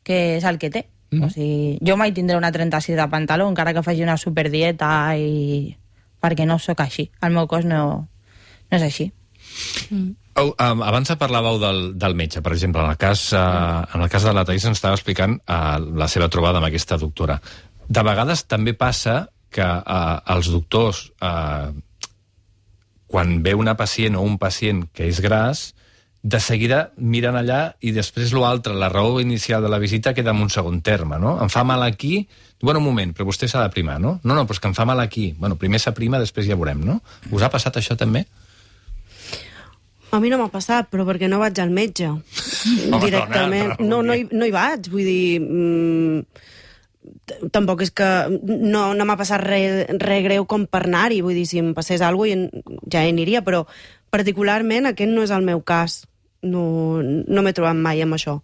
que 0.06 0.36
és 0.36 0.44
el 0.44 0.58
que 0.58 0.70
té. 0.70 0.86
Mm 1.10 1.18
-hmm. 1.18 1.26
O 1.26 1.30
sigui, 1.30 1.78
jo 1.82 1.96
mai 1.96 2.12
tindré 2.12 2.36
una 2.36 2.52
36 2.52 2.96
de 2.96 3.08
pantaló, 3.08 3.48
encara 3.48 3.72
que 3.72 3.82
faci 3.82 4.02
una 4.02 4.16
superdieta 4.16 5.16
i... 5.16 5.76
perquè 6.22 6.46
no 6.46 6.58
sóc 6.62 6.80
així. 6.84 7.08
El 7.22 7.34
meu 7.36 7.48
cos 7.50 7.66
no, 7.68 7.82
no 8.70 8.78
és 8.78 8.84
així. 8.84 9.10
Oh, 10.38 10.52
um, 10.52 10.82
abans 10.86 11.10
parlàveu 11.18 11.58
del, 11.58 11.80
del 11.98 12.14
metge, 12.14 12.42
per 12.44 12.52
exemple, 12.54 12.84
en 12.84 12.92
el 12.92 13.00
cas, 13.00 13.24
uh, 13.34 13.82
en 13.94 14.04
el 14.04 14.10
cas 14.12 14.26
de 14.28 14.34
la 14.36 14.44
Thais 14.46 14.68
ens 14.68 14.78
estava 14.78 14.98
explicant 14.98 15.38
uh, 15.40 15.78
la 15.98 16.06
seva 16.10 16.28
trobada 16.30 16.60
amb 16.60 16.68
aquesta 16.68 16.98
doctora. 17.00 17.40
De 17.88 18.04
vegades 18.06 18.44
també 18.46 18.76
passa 18.78 19.24
que 19.50 19.66
uh, 19.66 20.20
els 20.34 20.50
doctors, 20.52 21.08
uh, 21.24 21.72
quan 23.08 23.38
ve 23.42 23.56
una 23.56 23.74
pacient 23.74 24.18
o 24.20 24.22
un 24.22 24.36
pacient 24.38 24.84
que 24.94 25.08
és 25.08 25.18
gras, 25.24 25.72
de 26.22 26.40
seguida 26.42 26.90
miren 26.98 27.36
allà 27.38 27.74
i 27.80 27.92
després 27.94 28.32
l'altre, 28.34 28.74
la 28.74 28.88
raó 28.90 29.20
inicial 29.22 29.62
de 29.62 29.68
la 29.70 29.78
visita 29.78 30.12
queda 30.14 30.32
en 30.34 30.42
un 30.42 30.50
segon 30.50 30.80
terme, 30.82 31.18
no? 31.22 31.36
Em 31.42 31.48
fa 31.48 31.62
mal 31.64 31.82
aquí, 31.86 32.26
bueno, 32.60 32.80
un 32.82 32.86
moment, 32.90 33.12
però 33.14 33.28
vostè 33.28 33.46
s'ha 33.48 33.62
de 33.62 33.70
primar, 33.70 34.00
no? 34.02 34.18
No, 34.24 34.34
no, 34.34 34.42
però 34.44 34.56
és 34.58 34.60
que 34.60 34.68
em 34.68 34.74
fa 34.74 34.84
mal 34.88 34.98
aquí. 35.00 35.30
Bueno, 35.38 35.56
primer 35.56 35.78
s'aprima, 35.80 36.18
després 36.18 36.48
ja 36.50 36.56
veurem, 36.58 36.82
no? 36.84 36.98
Us 37.30 37.42
ha 37.46 37.50
passat 37.54 37.78
això 37.78 37.96
també? 37.96 38.24
A 40.10 40.18
mi 40.20 40.30
no 40.32 40.38
m'ha 40.40 40.48
passat, 40.48 40.88
però 40.90 41.04
perquè 41.04 41.28
no 41.28 41.38
vaig 41.42 41.58
al 41.60 41.70
metge. 41.70 42.08
Home, 42.90 43.00
directament. 43.04 43.74
dona, 43.76 43.88
no, 43.90 44.02
no, 44.02 44.14
hi, 44.16 44.24
no 44.32 44.46
hi 44.48 44.54
vaig, 44.54 44.88
vull 44.90 45.04
dir... 45.04 45.40
Mm, 45.44 46.22
t- 47.28 47.50
tampoc 47.52 47.82
és 47.84 47.92
que 47.92 48.08
no, 48.48 48.86
no 48.96 49.04
m'ha 49.08 49.18
passat 49.20 49.44
res 49.44 49.84
re 50.00 50.18
greu 50.24 50.46
com 50.48 50.64
per 50.66 50.86
anar-hi, 50.88 51.20
vull 51.24 51.36
dir, 51.36 51.44
si 51.50 51.60
em 51.60 51.74
passés 51.76 52.00
alguna 52.04 52.48
cosa 52.48 52.80
ja 52.90 53.04
hi 53.04 53.12
aniria, 53.12 53.44
però 53.44 53.66
particularment 54.10 54.90
aquest 54.90 55.12
no 55.12 55.24
és 55.26 55.32
el 55.34 55.46
meu 55.46 55.62
cas. 55.62 56.04
No, 56.42 57.02
no 57.02 57.42
m'he 57.42 57.54
trobat 57.56 57.76
mai 57.76 58.02
amb 58.04 58.14
això. 58.14 58.38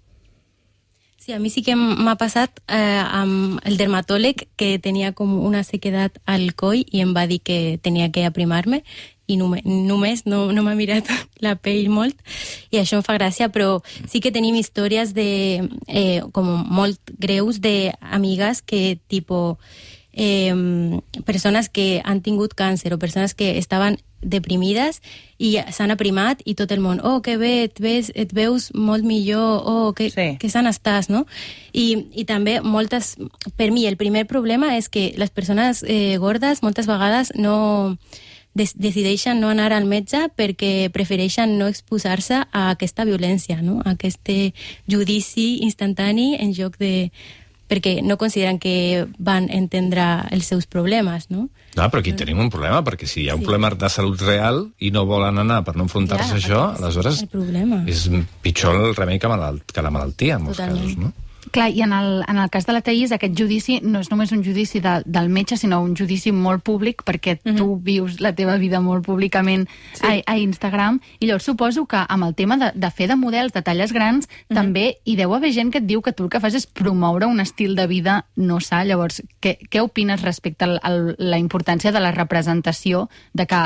Sí, 1.24 1.32
a 1.32 1.38
mi 1.40 1.48
sí 1.48 1.62
que 1.64 1.72
m'ha 1.72 2.18
passat 2.20 2.58
eh, 2.68 3.00
amb 3.00 3.56
el 3.64 3.78
dermatòleg 3.80 4.42
que 4.60 4.74
tenia 4.76 5.14
com 5.16 5.30
una 5.40 5.62
sequedat 5.64 6.18
al 6.28 6.50
coll 6.52 6.82
i 6.84 7.00
em 7.00 7.14
va 7.16 7.24
dir 7.24 7.38
que 7.40 7.78
tenia 7.80 8.10
que 8.12 8.26
aprimar-me 8.28 8.82
i 9.24 9.38
només, 9.40 9.64
només 9.64 10.26
no, 10.28 10.50
no 10.52 10.64
m'ha 10.66 10.74
mirat 10.76 11.08
la 11.46 11.54
pell 11.56 11.88
molt 11.88 12.20
i 12.68 12.76
això 12.82 13.00
em 13.00 13.06
fa 13.06 13.16
gràcia, 13.16 13.48
però 13.48 13.78
sí 14.04 14.20
que 14.20 14.34
tenim 14.36 14.58
històries 14.60 15.14
de, 15.16 15.64
eh, 15.88 16.20
com 16.36 16.50
molt 16.68 17.00
greus 17.16 17.62
d'amigues 17.64 18.60
que, 18.60 18.98
tipo, 19.08 19.56
eh, 20.16 20.54
persones 21.24 21.68
que 21.68 22.00
han 22.04 22.22
tingut 22.22 22.54
càncer 22.54 22.94
o 22.94 22.98
persones 22.98 23.34
que 23.34 23.58
estaven 23.58 23.98
deprimides 24.24 25.02
i 25.38 25.58
s'han 25.70 25.92
aprimat 25.92 26.40
i 26.48 26.54
tot 26.56 26.72
el 26.72 26.80
món, 26.80 27.00
oh, 27.04 27.20
que 27.22 27.36
bé, 27.36 27.64
et, 27.68 27.80
ves, 27.80 28.10
et 28.14 28.32
veus 28.32 28.70
molt 28.74 29.04
millor, 29.04 29.62
oh, 29.68 29.92
que, 29.92 30.08
Sí. 30.10 30.36
que 30.40 30.48
sana 30.48 30.72
estàs, 30.72 31.10
no? 31.10 31.26
I, 31.72 32.08
I 32.14 32.24
també 32.24 32.60
moltes... 32.64 33.16
Per 33.56 33.70
mi, 33.70 33.84
el 33.86 33.98
primer 34.00 34.26
problema 34.26 34.76
és 34.78 34.88
que 34.88 35.12
les 35.16 35.30
persones 35.30 35.84
eh, 35.86 36.16
gordes 36.18 36.62
moltes 36.62 36.88
vegades 36.88 37.34
no 37.36 37.98
des, 38.54 38.72
decideixen 38.78 39.40
no 39.42 39.50
anar 39.50 39.72
al 39.74 39.84
metge 39.84 40.28
perquè 40.38 40.88
prefereixen 40.94 41.58
no 41.58 41.68
exposar-se 41.68 42.44
a 42.50 42.70
aquesta 42.70 43.04
violència, 43.04 43.60
no? 43.62 43.82
a 43.84 43.96
aquest 43.98 44.30
judici 44.88 45.58
instantani 45.62 46.34
en 46.38 46.54
lloc 46.54 46.78
de... 46.78 47.10
perquè 47.68 48.02
no 48.04 48.18
consideren 48.20 48.58
que 48.58 49.06
van 49.18 49.48
entendre 49.50 50.04
els 50.30 50.46
seus 50.46 50.66
problemes, 50.66 51.30
no? 51.30 51.48
No, 51.74 51.88
però 51.90 52.00
aquí 52.00 52.12
tenim 52.12 52.38
un 52.38 52.50
problema, 52.50 52.82
perquè 52.84 53.06
si 53.06 53.22
hi 53.24 53.28
ha 53.30 53.34
un 53.34 53.40
Sí. 53.40 53.46
problema 53.46 53.70
de 53.70 53.88
salut 53.88 54.20
real 54.20 54.72
i 54.78 54.90
no 54.90 55.06
volen 55.06 55.38
anar 55.38 55.64
per 55.64 55.74
no 55.76 55.82
enfrontar-se 55.84 56.28
Ja, 56.28 56.34
a 56.34 56.38
això, 56.38 56.60
aleshores 56.82 57.24
és 57.86 58.10
pitjor 58.42 58.76
el 58.76 58.94
remei 58.94 59.18
que, 59.18 59.28
malalt, 59.28 59.64
que 59.72 59.82
la 59.82 59.90
malaltia, 59.90 60.36
en 60.36 60.42
molts 60.44 60.58
Totalment. 60.58 60.84
casos, 60.84 60.98
no? 60.98 61.12
Clar, 61.52 61.70
i 61.70 61.82
en 61.82 61.92
el, 61.92 62.24
en 62.28 62.38
el 62.38 62.50
cas 62.50 62.66
de 62.66 62.72
la 62.72 62.80
Thaís, 62.80 63.12
aquest 63.12 63.36
judici 63.38 63.80
no 63.82 64.00
és 64.00 64.10
només 64.10 64.32
un 64.32 64.42
judici 64.44 64.80
de, 64.80 65.02
del 65.04 65.28
metge, 65.28 65.56
sinó 65.56 65.82
un 65.82 65.94
judici 65.96 66.32
molt 66.32 66.64
públic, 66.64 67.04
perquè 67.04 67.36
mm 67.36 67.50
-hmm. 67.50 67.56
tu 67.56 67.76
vius 67.76 68.20
la 68.20 68.34
teva 68.34 68.56
vida 68.56 68.80
molt 68.80 69.04
públicament 69.04 69.68
sí. 69.92 70.06
a, 70.06 70.32
a 70.32 70.38
Instagram, 70.38 71.00
i 71.20 71.26
llavors 71.26 71.44
suposo 71.44 71.86
que 71.86 72.04
amb 72.08 72.24
el 72.24 72.34
tema 72.34 72.56
de, 72.56 72.72
de 72.74 72.90
fer 72.90 73.08
de 73.08 73.16
models 73.16 73.52
de 73.52 73.62
talles 73.62 73.92
grans, 73.92 74.26
mm 74.26 74.32
-hmm. 74.32 74.54
també 74.54 74.98
hi 75.04 75.16
deu 75.16 75.34
haver 75.34 75.52
gent 75.52 75.70
que 75.70 75.78
et 75.78 75.86
diu 75.86 76.02
que 76.02 76.12
tu 76.12 76.24
el 76.24 76.30
que 76.30 76.40
fas 76.40 76.54
és 76.54 76.66
promoure 76.66 77.26
un 77.26 77.40
estil 77.40 77.76
de 77.76 77.86
vida 77.86 78.26
no 78.36 78.60
sa. 78.60 78.84
Llavors, 78.84 79.22
què, 79.40 79.58
què 79.70 79.82
opines 79.84 80.22
respecte 80.22 80.64
a 80.64 80.90
la 81.18 81.38
importància 81.38 81.92
de 81.92 82.00
la 82.00 82.12
representació, 82.12 83.08
de 83.32 83.46
que 83.46 83.60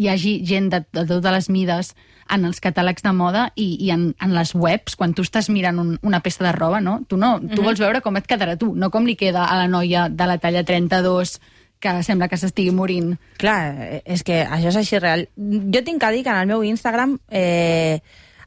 hi 0.00 0.08
hagi 0.08 0.38
gent 0.48 0.70
de, 0.72 0.80
de 0.96 1.04
totes 1.04 1.34
les 1.34 1.50
mides 1.52 1.92
en 2.30 2.46
els 2.48 2.62
catàlegs 2.62 3.04
de 3.04 3.12
moda 3.12 3.48
i, 3.58 3.74
i 3.84 3.90
en, 3.92 4.10
en 4.22 4.34
les 4.34 4.54
webs, 4.54 4.96
quan 4.96 5.12
tu 5.12 5.24
estàs 5.26 5.50
mirant 5.52 5.80
un, 5.82 5.96
una 6.06 6.22
peça 6.24 6.44
de 6.46 6.52
roba, 6.56 6.80
no? 6.80 7.00
Tu, 7.10 7.18
no, 7.20 7.34
tu 7.42 7.64
vols 7.66 7.82
veure 7.82 8.00
com 8.04 8.16
et 8.16 8.28
quedarà 8.30 8.56
tu, 8.56 8.70
no 8.78 8.88
com 8.94 9.08
li 9.08 9.18
queda 9.18 9.44
a 9.50 9.58
la 9.58 9.66
noia 9.68 10.08
de 10.08 10.28
la 10.30 10.38
talla 10.40 10.64
32 10.64 11.36
que 11.80 11.94
sembla 12.04 12.28
que 12.28 12.38
s'estigui 12.38 12.72
morint. 12.76 13.14
Clar, 13.40 14.00
és 14.04 14.22
que 14.24 14.42
això 14.44 14.70
és 14.70 14.80
així 14.80 15.00
real. 15.00 15.26
Jo 15.36 15.84
tinc 15.84 16.00
que 16.02 16.12
dir 16.14 16.24
que 16.24 16.32
en 16.32 16.42
el 16.44 16.50
meu 16.50 16.64
Instagram 16.64 17.16
eh, 17.32 18.00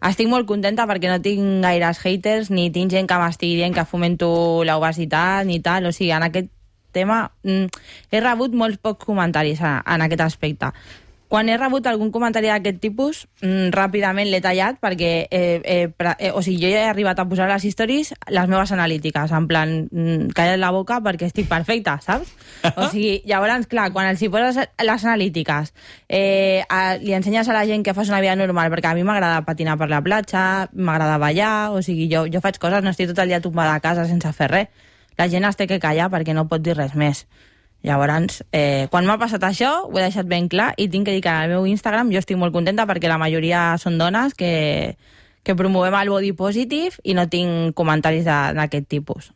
estic 0.10 0.30
molt 0.30 0.48
contenta 0.48 0.86
perquè 0.90 1.10
no 1.10 1.22
tinc 1.22 1.64
gaires 1.66 2.02
haters 2.06 2.52
ni 2.54 2.70
tinc 2.74 2.94
gent 2.94 3.10
que 3.10 3.20
m'estigui 3.20 3.58
dient 3.58 3.76
que 3.76 3.88
fomento 3.90 4.30
l'obesitat 4.66 5.50
ni 5.50 5.60
tal. 5.66 5.90
O 5.90 5.94
sigui, 5.96 6.14
en 6.14 6.30
aquest 6.30 6.52
tema 6.94 7.26
mm, 7.42 7.84
he 8.14 8.22
rebut 8.22 8.54
molts 8.54 8.78
pocs 8.78 9.04
comentaris 9.10 9.64
a, 9.66 9.80
en 9.96 10.06
aquest 10.06 10.22
aspecte. 10.30 10.70
Quan 11.34 11.48
he 11.50 11.56
rebut 11.58 11.88
algun 11.90 12.12
comentari 12.14 12.46
d'aquest 12.52 12.78
tipus, 12.78 13.24
mm, 13.42 13.72
ràpidament 13.74 14.28
l'he 14.30 14.38
tallat 14.44 14.76
perquè 14.78 15.08
eh, 15.34 15.62
eh, 15.66 15.88
pra- 15.90 16.14
eh, 16.20 16.30
o 16.30 16.44
sigui, 16.46 16.60
jo 16.62 16.70
ja 16.70 16.84
he 16.84 16.90
arribat 16.92 17.18
a 17.18 17.26
posar 17.26 17.48
a 17.50 17.56
les 17.56 17.64
stories 17.74 18.12
les 18.30 18.48
meves 18.52 18.72
analítiques, 18.72 19.32
en 19.34 19.48
plan, 19.50 19.72
mm, 19.90 20.28
calla't 20.38 20.60
la 20.62 20.70
boca 20.70 21.00
perquè 21.02 21.26
estic 21.26 21.48
perfecta, 21.50 21.96
saps? 22.06 22.30
O 22.78 22.86
sigui, 22.92 23.24
llavors, 23.26 23.66
clar, 23.66 23.88
quan 23.96 24.12
els 24.12 24.22
hi 24.22 24.30
poses 24.30 24.60
les 24.62 25.06
analítiques, 25.10 25.74
eh, 26.08 26.62
a, 26.70 26.98
li 27.02 27.16
ensenyes 27.18 27.50
a 27.50 27.56
la 27.58 27.66
gent 27.66 27.82
que 27.84 27.96
fas 27.98 28.10
una 28.14 28.22
vida 28.22 28.36
normal, 28.38 28.70
perquè 28.70 28.92
a 28.92 28.94
mi 28.94 29.02
m'agrada 29.04 29.42
patinar 29.42 29.80
per 29.82 29.90
la 29.90 30.04
platja, 30.06 30.70
m'agrada 30.78 31.18
ballar, 31.18 31.72
o 31.74 31.82
sigui, 31.82 32.06
jo, 32.14 32.28
jo 32.30 32.42
faig 32.46 32.60
coses, 32.62 32.86
no 32.86 32.94
estic 32.94 33.10
tot 33.10 33.24
el 33.26 33.34
dia 33.34 33.42
tombada 33.42 33.74
a 33.74 33.82
casa 33.82 34.06
sense 34.06 34.30
fer 34.38 34.52
res. 34.54 34.70
La 35.18 35.26
gent 35.30 35.50
es 35.50 35.58
té 35.58 35.66
que 35.66 35.82
callar 35.82 36.12
perquè 36.14 36.38
no 36.38 36.46
pot 36.46 36.62
dir 36.62 36.78
res 36.78 36.94
més. 36.94 37.26
Llavors, 37.84 38.42
eh, 38.56 38.88
quan 38.92 39.04
m'ha 39.06 39.18
passat 39.20 39.44
això, 39.44 39.74
ho 39.90 39.98
he 40.00 40.06
deixat 40.06 40.26
ben 40.32 40.48
clar 40.48 40.72
i 40.80 40.88
tinc 40.88 41.06
que 41.10 41.12
dir 41.18 41.22
que 41.26 41.30
al 41.34 41.50
meu 41.52 41.66
Instagram 41.68 42.14
jo 42.14 42.22
estic 42.22 42.38
molt 42.40 42.54
contenta 42.56 42.86
perquè 42.88 43.10
la 43.12 43.20
majoria 43.20 43.74
són 43.82 43.98
dones 44.00 44.34
que, 44.40 44.96
que 45.44 45.56
promovem 45.60 45.94
el 46.00 46.10
body 46.14 46.32
positive 46.32 46.96
i 47.04 47.14
no 47.18 47.28
tinc 47.28 47.74
comentaris 47.76 48.24
de- 48.24 48.54
d'aquest 48.56 48.88
tipus. 48.88 49.34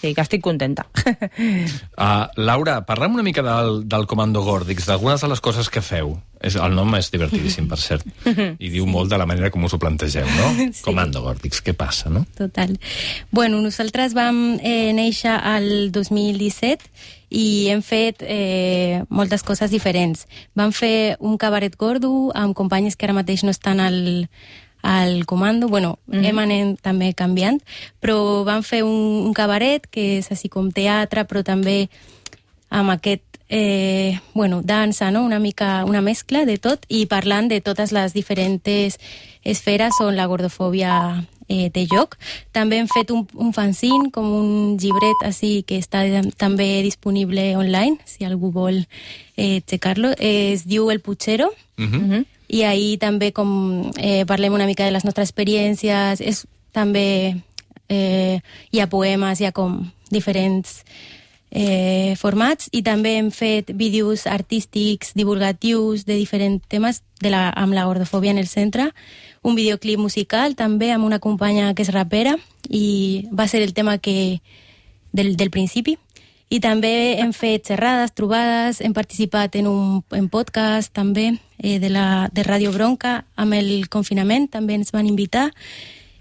Sí, 0.00 0.14
que 0.16 0.22
estic 0.24 0.40
contenta. 0.40 0.86
Uh, 0.96 2.24
Laura, 2.48 2.78
parlem 2.88 3.14
una 3.18 3.22
mica 3.22 3.42
del, 3.44 3.82
del 3.86 4.06
Comando 4.08 4.40
Gòrdix, 4.42 4.86
d'algunes 4.88 5.20
de 5.20 5.28
les 5.28 5.42
coses 5.44 5.68
que 5.68 5.82
feu. 5.84 6.14
És, 6.40 6.56
el 6.56 6.72
nom 6.74 6.94
és 6.96 7.10
divertidíssim, 7.12 7.66
per 7.68 7.76
cert, 7.78 8.06
i 8.24 8.70
diu 8.72 8.86
molt 8.94 9.12
de 9.12 9.18
la 9.20 9.26
manera 9.28 9.50
com 9.52 9.62
us 9.68 9.76
ho 9.76 9.78
plantegeu, 9.78 10.24
no? 10.24 10.48
Sí. 10.72 10.82
Comando 10.88 11.20
Gòrdix, 11.22 11.60
què 11.62 11.74
passa, 11.76 12.08
no? 12.08 12.24
Total. 12.38 12.78
Bueno, 13.30 13.60
nosaltres 13.60 14.16
vam 14.16 14.56
eh, 14.64 14.90
néixer 14.96 15.36
al 15.36 15.92
2017 15.92 16.88
i 17.30 17.68
hem 17.70 17.80
fet 17.82 18.24
eh, 18.26 19.04
moltes 19.08 19.44
coses 19.46 19.70
diferents. 19.70 20.26
Vam 20.58 20.74
fer 20.74 21.16
un 21.20 21.38
cabaret 21.38 21.76
gordo 21.78 22.30
amb 22.34 22.56
companyes 22.58 22.98
que 22.98 23.06
ara 23.06 23.14
mateix 23.14 23.44
no 23.46 23.54
estan 23.54 23.80
al, 23.80 24.28
al 24.82 25.24
comando, 25.26 25.68
bueno, 25.68 25.98
mm 26.06 26.14
-hmm. 26.14 26.26
hem 26.26 26.38
anat 26.38 26.80
també 26.82 27.14
canviant, 27.14 27.62
però 28.02 28.44
vam 28.44 28.62
fer 28.62 28.82
un, 28.82 29.26
un 29.26 29.32
cabaret 29.32 29.86
que 29.86 30.18
és 30.18 30.30
així 30.30 30.48
com 30.48 30.72
teatre, 30.72 31.24
però 31.24 31.42
també 31.42 31.88
amb 32.68 32.90
aquest 32.90 33.30
eh, 33.48 34.20
bueno, 34.32 34.62
dansa, 34.62 35.10
no? 35.10 35.24
una 35.24 35.38
mica 35.38 35.84
una 35.84 36.00
mescla 36.00 36.44
de 36.44 36.56
tot 36.56 36.86
i 36.88 37.06
parlant 37.06 37.48
de 37.48 37.60
totes 37.60 37.92
les 37.92 38.14
diferents 38.14 38.98
esferes 39.42 40.00
on 40.00 40.16
la 40.16 40.26
gordofòbia 40.26 41.26
eh, 41.50 41.68
té 41.74 41.86
lloc. 41.90 42.16
També 42.54 42.78
hem 42.78 42.88
fet 42.88 43.10
un, 43.10 43.26
un 43.34 43.52
fanzine, 43.52 44.10
com 44.14 44.30
un 44.38 44.78
llibret 44.80 45.26
així 45.26 45.64
que 45.66 45.80
està 45.82 46.04
també 46.38 46.70
disponible 46.86 47.56
online, 47.58 47.98
si 48.06 48.24
algú 48.24 48.52
vol 48.54 48.84
eh, 49.36 49.60
checar-lo. 49.66 50.14
Eh, 50.18 50.52
es 50.54 50.64
diu 50.70 50.90
El 50.94 51.02
Puchero, 51.02 51.50
Uh 51.80 51.86
-huh. 51.86 52.24
i 52.46 52.62
ahir 52.62 52.98
també 52.98 53.32
com 53.32 53.90
eh, 53.96 54.26
parlem 54.26 54.52
una 54.52 54.66
mica 54.66 54.84
de 54.84 54.90
les 54.90 55.04
nostres 55.04 55.30
experiències, 55.30 56.20
és 56.20 56.46
també 56.72 57.40
eh, 57.88 58.40
hi 58.70 58.80
ha 58.80 58.86
poemes, 58.86 59.40
hi 59.40 59.46
ha 59.46 59.52
com 59.52 59.90
diferents 60.10 60.84
eh, 61.50 62.14
formats 62.16 62.68
i 62.72 62.82
també 62.82 63.16
hem 63.18 63.30
fet 63.30 63.72
vídeos 63.74 64.26
artístics, 64.26 65.14
divulgatius 65.14 66.04
de 66.04 66.14
diferents 66.14 66.62
temes 66.68 67.02
de 67.20 67.30
la, 67.30 67.48
amb 67.50 67.72
la 67.72 67.84
gordofòbia 67.84 68.30
en 68.30 68.38
el 68.38 68.46
centre, 68.46 68.92
un 69.42 69.56
videoclip 69.56 69.98
musical 69.98 70.54
també 70.56 70.90
amb 70.92 71.06
una 71.06 71.18
companya 71.18 71.72
que 71.74 71.84
és 71.84 71.92
rapera 71.94 72.36
i 72.68 73.26
va 73.32 73.48
ser 73.48 73.62
el 73.62 73.74
tema 73.74 73.98
que 73.98 74.40
del, 75.12 75.36
del 75.36 75.50
principi. 75.50 75.96
I 76.50 76.58
també 76.58 77.20
hem 77.22 77.30
fet 77.32 77.68
xerrades, 77.70 78.12
trobades, 78.12 78.80
hem 78.82 78.92
participat 78.92 79.54
en 79.60 79.68
un 79.70 80.00
en 80.18 80.26
podcast 80.28 80.90
també 80.92 81.38
eh, 81.58 81.78
de, 81.78 81.88
la, 81.88 82.28
de 82.32 82.42
Ràdio 82.42 82.72
Bronca 82.74 83.20
amb 83.38 83.54
el 83.54 83.86
confinament, 83.88 84.48
també 84.50 84.74
ens 84.74 84.90
van 84.90 85.06
invitar. 85.06 85.50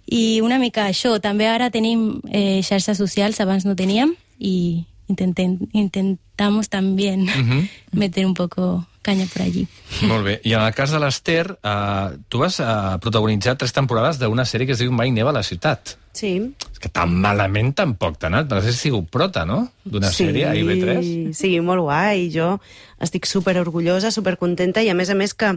I 0.05 0.41
una 0.45 0.60
mica 0.62 0.86
això, 0.86 1.17
també 1.21 1.49
ara 1.49 1.71
tenim 1.73 2.21
eh, 2.29 2.62
xarxes 2.62 3.01
socials, 3.01 3.41
abans 3.41 3.65
no 3.65 3.75
teníem 3.75 4.13
i, 4.38 4.86
intenten, 5.10 5.69
intentamos 5.74 6.69
también 6.69 7.28
meter 7.91 8.26
un 8.26 8.34
poco 8.34 8.88
caña 9.02 9.26
por 9.32 9.41
allí. 9.41 9.67
Molt 10.08 10.26
bé. 10.26 10.39
I 10.43 10.54
en 10.54 10.62
el 10.62 10.74
cas 10.76 10.91
de 10.91 11.00
l'Ester, 11.00 11.58
eh, 11.63 12.17
tu 12.30 12.39
vas 12.39 12.60
eh, 12.60 12.65
protagonitzar 13.02 13.58
tres 13.58 13.74
temporades 13.74 14.19
d'una 14.19 14.45
sèrie 14.45 14.67
que 14.67 14.76
es 14.76 14.84
diu 14.84 14.91
Mai 14.93 15.12
neva 15.15 15.32
a 15.34 15.39
la 15.39 15.43
ciutat. 15.43 15.95
Sí. 16.13 16.34
És 16.72 16.82
que 16.84 16.91
tan 16.91 17.13
malament 17.24 17.74
tampoc 17.78 18.19
t'ha 18.19 18.30
anat. 18.30 18.50
No 18.52 18.62
sé 18.62 18.69
si 18.69 18.76
has 18.76 18.84
sigut 18.84 19.10
prota, 19.10 19.45
no?, 19.50 19.69
d'una 19.84 20.12
sí, 20.12 20.28
sèrie 20.28 20.45
a 20.50 20.54
IB3. 20.58 21.34
Sí, 21.38 21.56
molt 21.63 21.88
guai. 21.88 22.30
Jo 22.34 22.58
estic 23.00 23.26
super 23.26 23.58
orgullosa, 23.62 24.12
super 24.12 24.36
contenta 24.38 24.84
i 24.84 24.91
a 24.91 24.98
més 24.98 25.10
a 25.10 25.17
més 25.17 25.34
que 25.34 25.56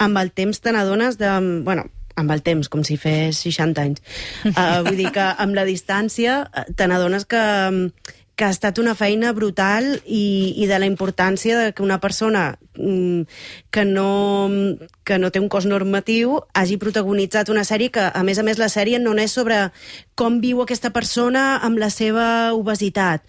amb 0.00 0.20
el 0.22 0.32
temps 0.32 0.60
te 0.60 0.72
n'adones 0.74 1.20
de... 1.20 1.32
Bueno, 1.66 1.86
amb 2.20 2.32
el 2.34 2.42
temps, 2.44 2.68
com 2.68 2.82
si 2.84 2.96
fes 3.00 3.38
60 3.46 3.82
anys. 3.82 4.02
Uh, 4.50 4.80
vull 4.84 4.98
dir 4.98 5.12
que 5.14 5.24
amb 5.40 5.56
la 5.56 5.64
distància 5.68 6.42
te 6.76 6.88
n'adones 6.90 7.24
que, 7.28 7.42
que 8.40 8.46
ha 8.48 8.54
estat 8.54 8.78
una 8.80 8.94
feina 8.96 9.34
brutal 9.36 9.98
i, 10.08 10.54
i 10.64 10.64
de 10.64 10.78
la 10.80 10.86
importància 10.88 11.58
de 11.58 11.74
que 11.76 11.82
una 11.84 11.98
persona 12.00 12.54
mm, 12.72 13.26
que 13.68 13.84
no, 13.84 14.48
que 15.04 15.18
no 15.20 15.28
té 15.28 15.42
un 15.44 15.50
cos 15.52 15.66
normatiu 15.68 16.38
hagi 16.56 16.78
protagonitzat 16.80 17.52
una 17.52 17.66
sèrie 17.68 17.92
que, 17.92 18.06
a 18.08 18.22
més 18.24 18.40
a 18.40 18.46
més, 18.46 18.56
la 18.56 18.70
sèrie 18.72 18.96
no 18.96 19.12
és 19.20 19.36
sobre 19.36 19.58
com 20.16 20.40
viu 20.40 20.64
aquesta 20.64 20.88
persona 20.88 21.60
amb 21.60 21.84
la 21.84 21.90
seva 21.92 22.54
obesitat, 22.56 23.28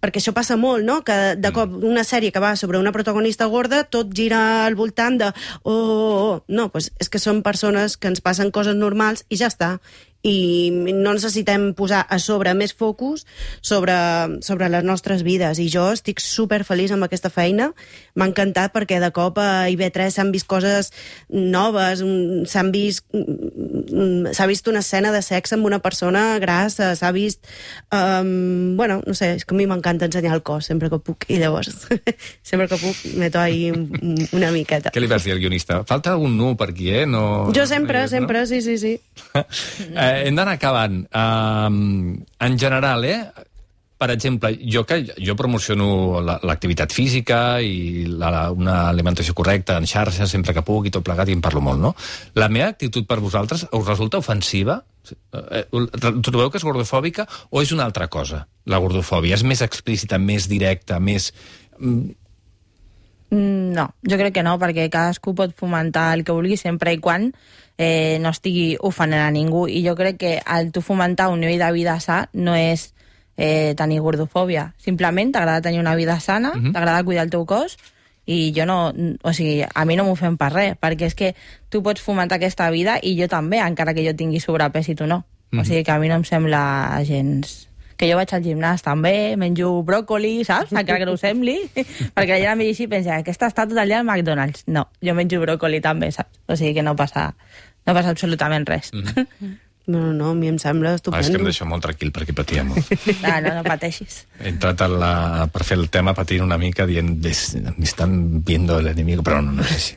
perquè 0.00 0.24
això 0.24 0.32
passa 0.32 0.56
molt, 0.56 0.88
no? 0.88 1.02
Que 1.04 1.36
de 1.36 1.52
cop 1.52 1.76
una 1.84 2.08
sèrie 2.08 2.32
que 2.32 2.40
va 2.40 2.56
sobre 2.56 2.80
una 2.80 2.96
protagonista 2.96 3.52
gorda, 3.52 3.84
tot 3.84 4.08
gira 4.16 4.64
al 4.64 4.80
voltant 4.80 5.20
de 5.20 5.28
oh, 5.28 5.70
oh, 5.70 6.16
oh. 6.16 6.34
no, 6.48 6.70
pues 6.72 6.94
és 6.96 7.12
que 7.12 7.20
són 7.20 7.44
persones 7.44 8.00
que 8.00 8.08
ens 8.08 8.24
passen 8.24 8.48
coses 8.48 8.80
normals 8.80 9.28
i 9.28 9.36
ja 9.36 9.52
està 9.52 9.76
i 10.26 10.70
no 10.74 11.14
necessitem 11.14 11.70
posar 11.78 12.02
a 12.10 12.18
sobre 12.18 12.52
més 12.58 12.74
focus 12.74 13.24
sobre, 13.62 13.94
sobre 14.42 14.68
les 14.72 14.84
nostres 14.84 15.22
vides 15.26 15.60
i 15.62 15.68
jo 15.70 15.86
estic 15.94 16.20
super 16.22 16.62
feliç 16.66 16.92
amb 16.94 17.06
aquesta 17.06 17.30
feina 17.30 17.70
m'ha 18.18 18.26
encantat 18.30 18.74
perquè 18.74 18.98
de 19.02 19.12
cop 19.14 19.38
a 19.38 19.68
IB3 19.70 20.10
s'han 20.16 20.32
vist 20.34 20.48
coses 20.50 20.90
noves 21.30 22.02
s'han 22.50 22.72
vist 22.74 23.06
s'ha 24.34 24.48
vist 24.50 24.66
una 24.72 24.82
escena 24.82 25.12
de 25.14 25.22
sexe 25.22 25.54
amb 25.54 25.68
una 25.70 25.78
persona 25.84 26.24
grassa 26.42 26.94
s'ha 26.98 27.12
vist 27.14 27.46
um, 27.94 28.74
bueno, 28.76 29.00
no 29.06 29.14
sé, 29.14 29.36
és 29.38 29.46
que 29.46 29.54
a 29.54 29.58
mi 29.58 29.68
m'encanta 29.70 30.10
ensenyar 30.10 30.34
el 30.34 30.42
cos 30.42 30.66
sempre 30.66 30.90
que 30.90 30.98
puc 30.98 31.28
i 31.30 31.38
llavors 31.38 31.86
sempre 32.50 32.66
que 32.66 32.80
puc 32.82 33.14
meto 33.14 33.38
ahí 33.38 33.70
una 33.70 34.50
miqueta 34.50 34.90
Què 34.90 35.02
li 35.02 35.10
vas 35.10 35.22
dir 35.22 35.36
al 35.36 35.42
guionista? 35.42 35.82
Falta 35.86 36.16
algun 36.16 36.34
nu 36.38 36.54
per 36.58 36.70
aquí, 36.72 36.90
eh? 36.90 37.06
No, 37.06 37.52
jo 37.54 37.66
sempre, 37.68 38.02
no? 38.02 38.10
sempre, 38.10 38.46
sí, 38.50 38.62
sí, 38.64 38.78
sí 38.82 38.94
eh, 39.94 40.15
hem 40.24 40.38
d'anar 40.38 40.56
acabant. 40.56 41.02
Um, 41.12 42.16
en 42.40 42.56
general, 42.58 43.04
eh? 43.04 43.20
Per 43.96 44.10
exemple, 44.12 44.50
jo 44.68 44.82
que 44.84 44.98
jo 45.16 45.34
promociono 45.36 46.20
la- 46.20 46.36
l'activitat 46.44 46.92
física 46.92 47.62
i 47.64 48.04
la, 48.04 48.28
la, 48.30 48.42
una 48.52 48.74
alimentació 48.90 49.32
correcta 49.32 49.78
en 49.80 49.86
xarxa 49.88 50.26
sempre 50.28 50.52
que 50.52 50.64
puc 50.66 50.88
i 50.88 50.92
tot 50.92 51.04
plegat 51.06 51.30
i 51.32 51.36
en 51.36 51.40
parlo 51.40 51.62
molt, 51.64 51.80
no? 51.80 51.94
La 52.36 52.50
meva 52.52 52.68
actitud 52.74 53.06
per 53.08 53.22
vosaltres 53.24 53.64
us 53.70 53.86
resulta 53.88 54.20
ofensiva? 54.20 54.82
Eh, 55.08 55.62
eh, 55.64 56.12
Trobeu 56.20 56.50
que 56.50 56.60
és 56.60 56.66
gordofòbica 56.68 57.24
o 57.48 57.62
és 57.64 57.72
una 57.72 57.86
altra 57.88 58.08
cosa, 58.12 58.42
la 58.68 58.82
gordofòbia? 58.84 59.38
És 59.38 59.46
més 59.48 59.64
explícita, 59.64 60.18
més 60.20 60.44
directa, 60.52 61.00
més... 61.00 61.32
Mm, 63.30 63.66
No, 63.76 63.94
jo 64.08 64.16
crec 64.16 64.32
que 64.32 64.42
no, 64.42 64.56
perquè 64.56 64.88
cadascú 64.88 65.34
pot 65.36 65.52
fomentar 65.54 66.14
el 66.16 66.24
que 66.24 66.32
vulgui 66.32 66.56
sempre 66.56 66.94
i 66.96 67.00
quan 67.02 67.28
eh, 67.76 68.16
no 68.24 68.32
estigui 68.32 68.78
ofenent 68.80 69.20
a 69.20 69.32
ningú. 69.34 69.66
I 69.68 69.82
jo 69.84 69.92
crec 69.98 70.16
que 70.16 70.32
el 70.40 70.72
tu 70.72 70.80
fomentar 70.80 71.28
un 71.28 71.42
nivell 71.44 71.60
de 71.60 71.72
vida 71.76 71.98
sa 72.00 72.22
no 72.32 72.56
és 72.56 72.94
eh, 73.36 73.74
tenir 73.76 74.00
gordofòbia. 74.00 74.70
Simplement 74.80 75.34
t'agrada 75.34 75.66
tenir 75.68 75.82
una 75.82 75.94
vida 75.94 76.18
sana, 76.20 76.54
uh 76.54 76.56
-huh. 76.56 76.72
t'agrada 76.72 77.04
cuidar 77.04 77.24
el 77.24 77.30
teu 77.30 77.44
cos 77.44 77.76
i 78.24 78.52
jo 78.56 78.66
no, 78.66 78.92
o 79.22 79.32
sigui, 79.32 79.62
a 79.62 79.84
mi 79.84 79.94
no 79.94 80.04
m'ho 80.04 80.16
fem 80.16 80.36
per 80.36 80.52
res, 80.52 80.74
perquè 80.80 81.06
és 81.06 81.14
que 81.14 81.34
tu 81.68 81.82
pots 81.82 82.00
fomentar 82.00 82.36
aquesta 82.36 82.70
vida 82.70 82.98
i 83.02 83.14
jo 83.20 83.28
també, 83.28 83.58
encara 83.58 83.94
que 83.94 84.04
jo 84.04 84.16
tingui 84.16 84.40
sobrepès 84.40 84.88
i 84.88 84.94
tu 84.94 85.06
no. 85.06 85.24
O 85.52 85.64
sigui 85.64 85.84
que 85.84 85.92
a 85.92 85.98
mi 85.98 86.08
no 86.08 86.16
em 86.16 86.24
sembla 86.24 87.00
gens 87.04 87.68
que 87.96 88.08
jo 88.10 88.16
vaig 88.18 88.32
al 88.36 88.44
gimnàs 88.44 88.84
també, 88.84 89.36
menjo 89.40 89.70
bròcoli, 89.86 90.44
saps? 90.48 90.72
Encara 90.76 91.00
que 91.00 91.08
no 91.08 91.16
ho 91.16 91.20
sembli, 91.20 91.58
perquè 92.16 92.32
la 92.32 92.40
gent 92.42 92.52
em 92.52 92.64
vegi 92.64 92.74
així 92.74 92.86
i 92.86 92.92
pensa, 92.92 93.20
aquesta 93.20 93.50
està 93.52 93.66
tot 93.68 93.78
dia 93.78 94.00
al 94.00 94.06
McDonald's. 94.06 94.66
No, 94.68 94.86
jo 95.04 95.16
menjo 95.16 95.40
bròcoli 95.44 95.80
també, 95.84 96.12
saps? 96.14 96.40
O 96.48 96.58
sigui 96.58 96.74
que 96.76 96.84
no 96.86 96.96
passa, 96.98 97.30
no 97.86 97.96
passa 97.96 98.12
absolutament 98.12 98.68
res. 98.68 98.92
Mm 98.92 99.04
-hmm. 99.04 99.56
No, 99.86 100.00
no, 100.00 100.12
no, 100.12 100.30
a 100.30 100.34
mi 100.34 100.48
em 100.50 100.56
sembla 100.58 100.90
Ah, 100.90 100.94
és 100.96 101.02
que 101.02 101.10
em 101.14 101.20
estupendo 101.20 101.44
deixa 101.50 101.64
molt 101.64 101.82
tranquil 101.84 102.10
perquè 102.12 102.34
patia 102.34 102.64
molt. 102.66 102.88
no, 103.22 103.34
no, 103.44 103.54
no 103.58 103.62
pateixis. 103.66 104.26
He 104.40 104.48
entrat 104.50 104.80
a 104.82 104.88
la, 104.90 105.12
per 105.52 105.62
fer 105.64 105.78
el 105.78 105.88
tema 105.94 106.14
patint 106.14 106.42
una 106.42 106.58
mica 106.58 106.86
dient 106.86 107.16
"Des- 107.22 107.54
me 107.62 107.84
estan 107.84 108.42
viendo 108.44 108.78
el 108.78 108.88
enemigo, 108.88 109.22
però 109.22 109.40
no, 109.42 109.52
no 109.52 109.64
sé 109.64 109.78
si... 109.78 109.94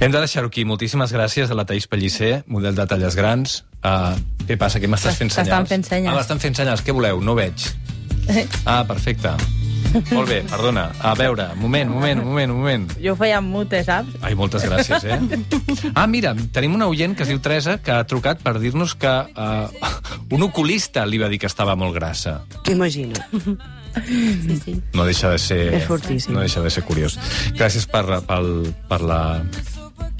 Hem 0.00 0.10
de 0.10 0.18
deixar-ho 0.18 0.48
aquí. 0.50 0.64
Moltíssimes 0.64 1.12
gràcies 1.14 1.50
a 1.50 1.54
la 1.54 1.64
Taís 1.64 1.86
Pellicer, 1.86 2.42
model 2.46 2.74
de 2.74 2.86
talles 2.86 3.14
grans. 3.16 3.64
Uh, 3.84 4.18
què 4.46 4.58
passa, 4.58 4.80
que 4.80 4.88
m'estàs 4.90 5.16
fent 5.16 5.30
senyals? 5.30 5.68
fent 5.70 5.84
senyals. 5.86 6.12
Ah, 6.12 6.18
m'estan 6.18 6.40
fent 6.42 6.54
senyals. 6.58 6.82
Què 6.84 6.92
voleu? 6.92 7.20
No 7.22 7.34
veig. 7.38 7.70
Ah, 8.66 8.84
perfecte. 8.86 9.32
Molt 9.90 10.28
bé, 10.30 10.40
perdona. 10.46 10.90
A 11.02 11.14
veure, 11.18 11.48
moment, 11.58 11.90
moment, 11.90 12.22
moment, 12.24 12.52
moment. 12.54 12.86
Jo 13.02 13.14
ho 13.14 13.18
feia 13.18 13.40
amb 13.40 13.50
mute, 13.50 13.80
saps? 13.86 14.14
Ai, 14.22 14.36
moltes 14.38 14.64
gràcies, 14.68 15.04
eh? 15.04 15.18
Ah, 15.94 16.06
mira, 16.10 16.34
tenim 16.54 16.76
una 16.78 16.88
oient 16.90 17.16
que 17.16 17.26
es 17.26 17.32
diu 17.32 17.40
Teresa 17.42 17.78
que 17.82 17.94
ha 17.94 18.06
trucat 18.08 18.42
per 18.44 18.56
dir-nos 18.62 18.94
que 19.00 19.10
uh, 19.10 19.90
un 20.30 20.46
oculista 20.46 21.04
li 21.08 21.18
va 21.20 21.30
dir 21.32 21.40
que 21.42 21.50
estava 21.50 21.76
molt 21.78 21.96
grassa. 21.96 22.40
T'imagino. 22.66 23.18
Sí, 23.90 24.56
sí. 24.62 24.76
No 24.94 25.04
deixa 25.04 25.32
de 25.32 25.38
ser... 25.42 25.60
És 25.80 25.86
fortíssim. 25.88 26.34
No 26.36 26.44
deixa 26.44 26.62
de 26.62 26.70
ser 26.70 26.84
curiós. 26.86 27.16
Gràcies 27.58 27.88
per, 27.90 28.04
pel, 28.28 28.50
per 28.86 29.00
la 29.02 29.20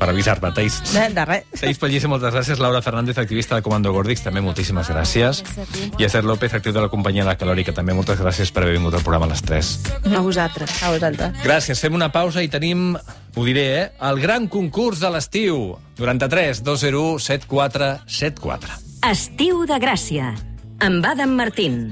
per 0.00 0.08
avisar-me, 0.08 0.50
Taís. 0.56 0.80
De, 0.94 1.04
de 1.12 1.24
res. 1.28 1.60
Taís 1.60 2.06
moltes 2.08 2.32
gràcies. 2.32 2.58
Laura 2.62 2.80
Fernández, 2.82 3.18
activista 3.20 3.58
de 3.58 3.62
Comando 3.66 3.92
Gordix, 3.92 4.24
també 4.24 4.40
moltíssimes 4.40 4.88
gràcies. 4.88 5.42
Tu. 5.44 5.90
I 6.00 6.08
Esther 6.08 6.24
López, 6.24 6.54
actiu 6.56 6.72
de 6.72 6.80
la 6.80 6.88
companyia 6.88 7.26
La 7.28 7.36
Calòrica, 7.38 7.74
també 7.76 7.94
moltes 7.96 8.20
gràcies 8.20 8.50
per 8.50 8.64
haver 8.64 8.78
vingut 8.78 8.96
al 8.96 9.04
programa 9.04 9.28
a 9.28 9.34
les 9.34 9.44
3. 9.44 9.72
A 10.16 10.24
vosaltres. 10.24 10.76
A 10.82 10.94
vosaltres. 10.94 11.36
Gràcies, 11.44 11.84
fem 11.84 11.94
una 11.98 12.10
pausa 12.14 12.42
i 12.42 12.48
tenim, 12.48 12.94
ho 12.96 13.46
diré, 13.46 13.66
eh, 13.82 13.88
el 14.10 14.20
gran 14.24 14.48
concurs 14.48 15.04
de 15.04 15.12
l'estiu. 15.12 15.76
93 16.00 16.64
201 16.64 17.18
7474. 17.20 18.80
Estiu 19.10 19.66
de 19.68 19.80
Gràcia, 19.80 20.32
amb 20.80 21.04
Adam 21.04 21.36
Martín. 21.36 21.82